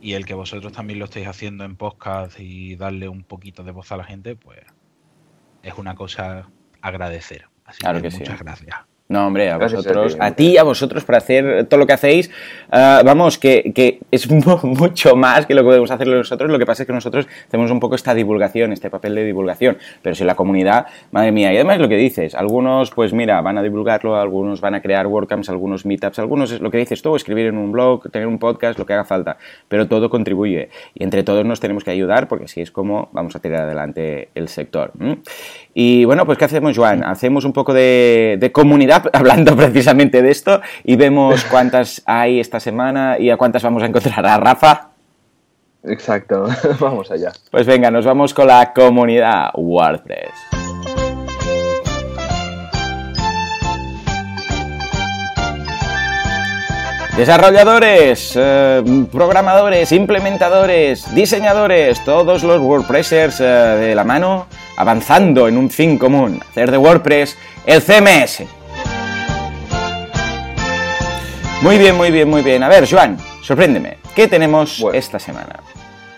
[0.00, 3.70] y el que vosotros también lo estéis haciendo en podcast y darle un poquito de
[3.70, 4.60] voz a la gente, pues
[5.62, 7.48] es una cosa agradecer.
[7.64, 8.76] Así que, muchas gracias.
[9.08, 12.28] No, hombre, a vosotros, a, ti y a vosotros por hacer todo lo que hacéis.
[12.72, 14.28] Ah, vamos, que, que, es
[14.64, 16.50] mucho más que lo que podemos hacer nosotros.
[16.50, 19.78] Lo que pasa es que nosotros hacemos un poco esta divulgación, este papel de divulgación.
[20.02, 23.58] Pero si la comunidad, madre mía, y además lo que dices, algunos, pues mira, van
[23.58, 27.14] a divulgarlo, algunos van a crear WordCamps, algunos meetups, algunos es lo que dices tú,
[27.14, 29.36] escribir en un blog, tener un podcast, lo que haga falta.
[29.68, 30.68] Pero todo contribuye.
[30.94, 34.30] Y entre todos nos tenemos que ayudar porque así es como vamos a tirar adelante
[34.34, 34.90] el sector.
[35.74, 37.04] Y bueno, pues ¿qué hacemos, Joan?
[37.04, 42.60] Hacemos un poco de, de comunidad hablando precisamente de esto y vemos cuántas hay esta
[42.60, 44.90] semana y a cuántas vamos a encontrar a Rafa.
[45.84, 46.46] Exacto,
[46.80, 47.32] vamos allá.
[47.50, 50.32] Pues venga, nos vamos con la comunidad WordPress.
[57.16, 65.70] Desarrolladores, eh, programadores, implementadores, diseñadores, todos los WordPressers eh, de la mano, avanzando en un
[65.70, 68.55] fin común, hacer de WordPress el CMS.
[71.62, 72.62] Muy bien, muy bien, muy bien.
[72.62, 73.96] A ver, Joan, sorpréndeme.
[74.14, 75.60] ¿Qué tenemos esta semana?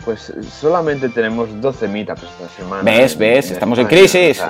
[0.05, 2.82] Pues solamente tenemos 12 meetups esta semana.
[2.82, 3.16] ¿Ves?
[3.16, 3.53] ¿Ves?
[3.53, 4.43] estamos en crisis.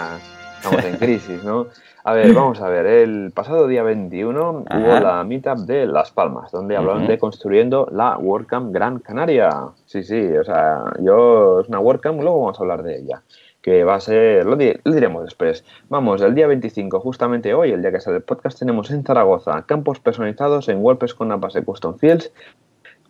[0.56, 1.66] estamos en crisis, ¿no?
[2.04, 2.86] A ver, vamos a ver.
[2.86, 8.16] El pasado día 21 hubo la meetup de Las Palmas, donde hablaron de construyendo la
[8.16, 9.50] WordCamp Gran Canaria.
[9.84, 13.22] Sí, sí, o sea, yo es una WordCamp, luego vamos a hablar de ella
[13.62, 15.64] que va a ser, lo, diremos después.
[15.88, 19.62] Vamos, el día 25, justamente hoy, el día que sale el podcast, tenemos en Zaragoza
[19.66, 22.32] campos personalizados en WordPress con la base Custom Fields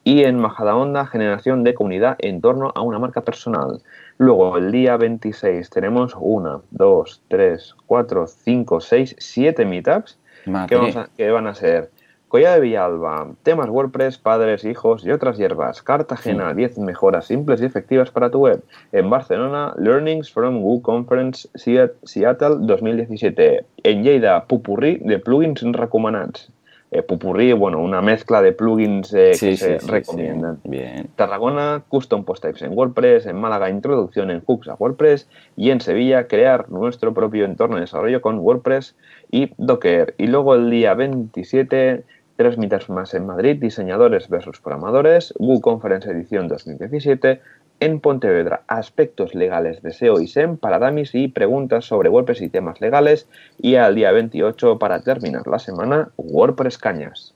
[0.04, 3.82] y en Majadahonda generación de comunidad en torno a una marca personal.
[4.16, 10.18] Luego, el día 26, tenemos una, dos, tres, cuatro, cinco, seis, siete meetups
[10.66, 11.90] que, que van a ser
[12.28, 15.82] Collado de Villalba, temas WordPress, padres, hijos y otras hierbas.
[15.82, 18.62] Cartagena, 10 mejoras simples y efectivas para tu web.
[18.92, 23.64] En Barcelona, Learnings from Google Conference Seattle 2017.
[23.82, 26.52] En Lleida, Pupurri de plugins recomanats.
[26.90, 30.58] Eh, pupurri, bueno, una mezcla de plugins eh, que se recomiendan.
[30.64, 31.08] Bien.
[31.16, 33.26] Tarragona, Custom Post Types en WordPress.
[33.26, 35.28] En Málaga, Introducción en hooks a WordPress.
[35.56, 38.96] Y en Sevilla, crear nuestro propio entorno de desarrollo con WordPress
[39.30, 40.14] y Docker.
[40.16, 42.04] Y luego el día 27
[42.38, 47.40] tres mitas más en Madrid, diseñadores versus programadores, Google Conference Edición 2017,
[47.80, 52.48] en Pontevedra, aspectos legales de SEO y SEM para Damis y preguntas sobre WordPress y
[52.48, 53.28] temas legales,
[53.58, 57.34] y al día 28 para terminar la semana, WordPress Cañas.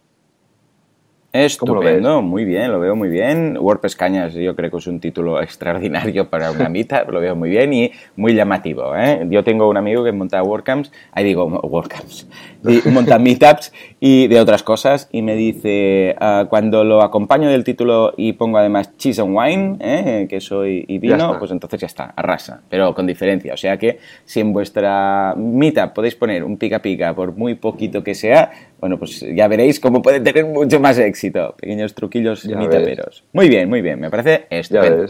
[1.32, 3.56] Estupendo, muy bien, lo veo muy bien.
[3.58, 7.48] WordPress Cañas yo creo que es un título extraordinario para una mitad, lo veo muy
[7.48, 8.94] bien y muy llamativo.
[8.94, 9.26] ¿eh?
[9.30, 12.28] Yo tengo un amigo que monta WordCamps, ahí digo WordCamps,
[12.68, 17.64] y monta meetups y de otras cosas y me dice, ah, cuando lo acompaño del
[17.64, 20.26] título y pongo además cheese and wine, ¿eh?
[20.28, 23.54] que soy y vino, pues entonces ya está, arrasa, pero con diferencia.
[23.54, 28.04] O sea que si en vuestra meetup podéis poner un pica pica por muy poquito
[28.04, 28.50] que sea,
[28.82, 31.54] bueno, pues ya veréis cómo puede tener mucho más éxito.
[31.56, 33.22] Pequeños truquillos mitaperos.
[33.32, 34.00] Muy bien, muy bien.
[34.00, 35.06] Me parece estupendo.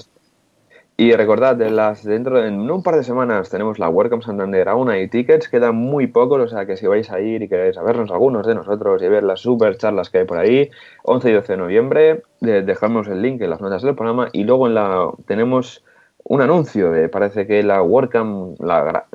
[0.99, 5.09] Y recordad, las, dentro de un par de semanas tenemos la Welcome Santander aún hay
[5.09, 8.47] tickets, quedan muy pocos, o sea que si vais a ir y queréis vernos algunos
[8.47, 10.69] de nosotros y ver las super charlas que hay por ahí,
[11.05, 14.67] 11 y 12 de noviembre, dejamos el link en las notas del programa y luego
[14.67, 15.83] en la tenemos
[16.25, 19.07] un anuncio de, parece que la WordCamp, la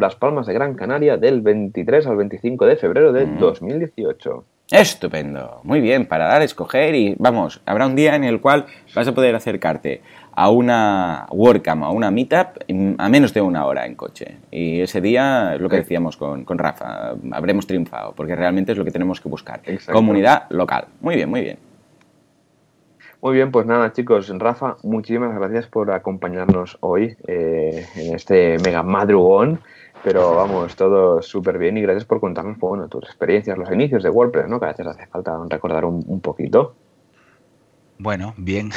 [0.00, 4.44] Las Palmas de Gran Canaria del 23 al 25 de febrero de 2018.
[4.70, 9.06] Estupendo, muy bien, para dar, escoger y vamos, habrá un día en el cual vas
[9.06, 10.00] a poder acercarte
[10.32, 12.62] a una WordCamp, a una Meetup,
[12.98, 14.38] a menos de una hora en coche.
[14.50, 18.78] Y ese día es lo que decíamos con, con Rafa, habremos triunfado, porque realmente es
[18.78, 19.60] lo que tenemos que buscar.
[19.92, 20.86] Comunidad local.
[21.00, 21.73] Muy bien, muy bien.
[23.24, 28.82] Muy bien, pues nada chicos, Rafa, muchísimas gracias por acompañarnos hoy eh, en este mega
[28.82, 29.60] madrugón,
[30.02, 34.02] pero vamos, todo súper bien y gracias por contarnos pues, bueno, tus experiencias, los inicios
[34.02, 34.60] de WordPress, ¿no?
[34.60, 36.76] que a veces hace falta recordar un, poquito.
[37.96, 38.72] Bueno, bien.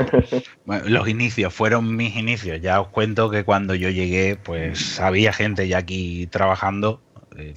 [0.86, 2.62] los inicios fueron mis inicios.
[2.62, 7.02] Ya os cuento que cuando yo llegué, pues había gente ya aquí trabajando.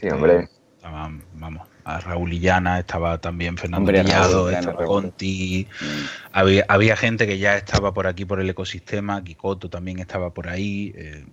[0.01, 0.49] sí, hombre.
[0.81, 5.85] vamos, a Raúl Illana, estaba también Fernando Villado, estaba Conti, mm.
[6.31, 10.47] había, había, gente que ya estaba por aquí por el ecosistema, Kikoto también estaba por
[10.47, 11.25] ahí, eh,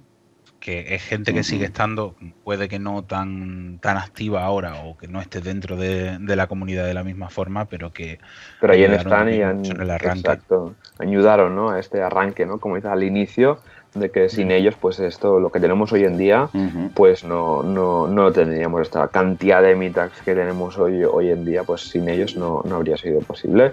[0.60, 5.08] que es gente que sigue estando, puede que no tan, tan activa ahora o que
[5.08, 8.20] no esté dentro de, la comunidad de la misma forma, pero que...
[8.60, 11.70] Pero ahí están y han, exacto, ayudaron ¿no?
[11.70, 12.58] a este arranque, ¿no?
[12.58, 13.58] como dices al inicio,
[13.94, 16.48] de que sin ellos, pues esto, lo que tenemos hoy en día,
[16.94, 21.64] pues no, no, no, tendríamos esta cantidad de meetups que tenemos hoy, hoy en día,
[21.64, 23.72] pues sin ellos no, no habría sido posible.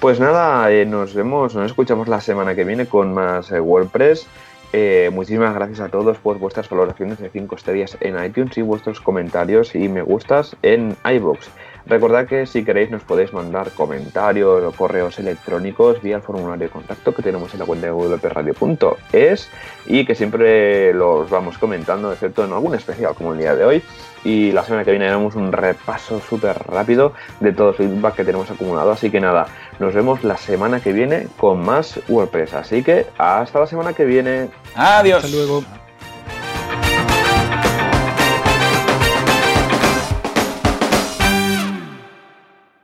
[0.00, 4.26] Pues nada, eh, nos vemos, nos escuchamos la semana que viene con más eh, WordPress.
[4.72, 9.00] Eh, muchísimas gracias a todos por vuestras valoraciones de 5 estrellas en iTunes y vuestros
[9.00, 11.50] comentarios y me gustas en iBox.
[11.90, 16.70] Recordad que si queréis nos podéis mandar comentarios o correos electrónicos vía el formulario de
[16.70, 19.50] contacto que tenemos en la cuenta de wpradio.es
[19.86, 23.82] y que siempre los vamos comentando, excepto en algún especial como el día de hoy.
[24.22, 28.24] Y la semana que viene haremos un repaso súper rápido de todo el feedback que
[28.24, 28.92] tenemos acumulado.
[28.92, 29.48] Así que nada,
[29.80, 32.54] nos vemos la semana que viene con más WordPress.
[32.54, 34.48] Así que hasta la semana que viene.
[34.76, 35.24] Adiós.
[35.24, 35.64] Hasta luego.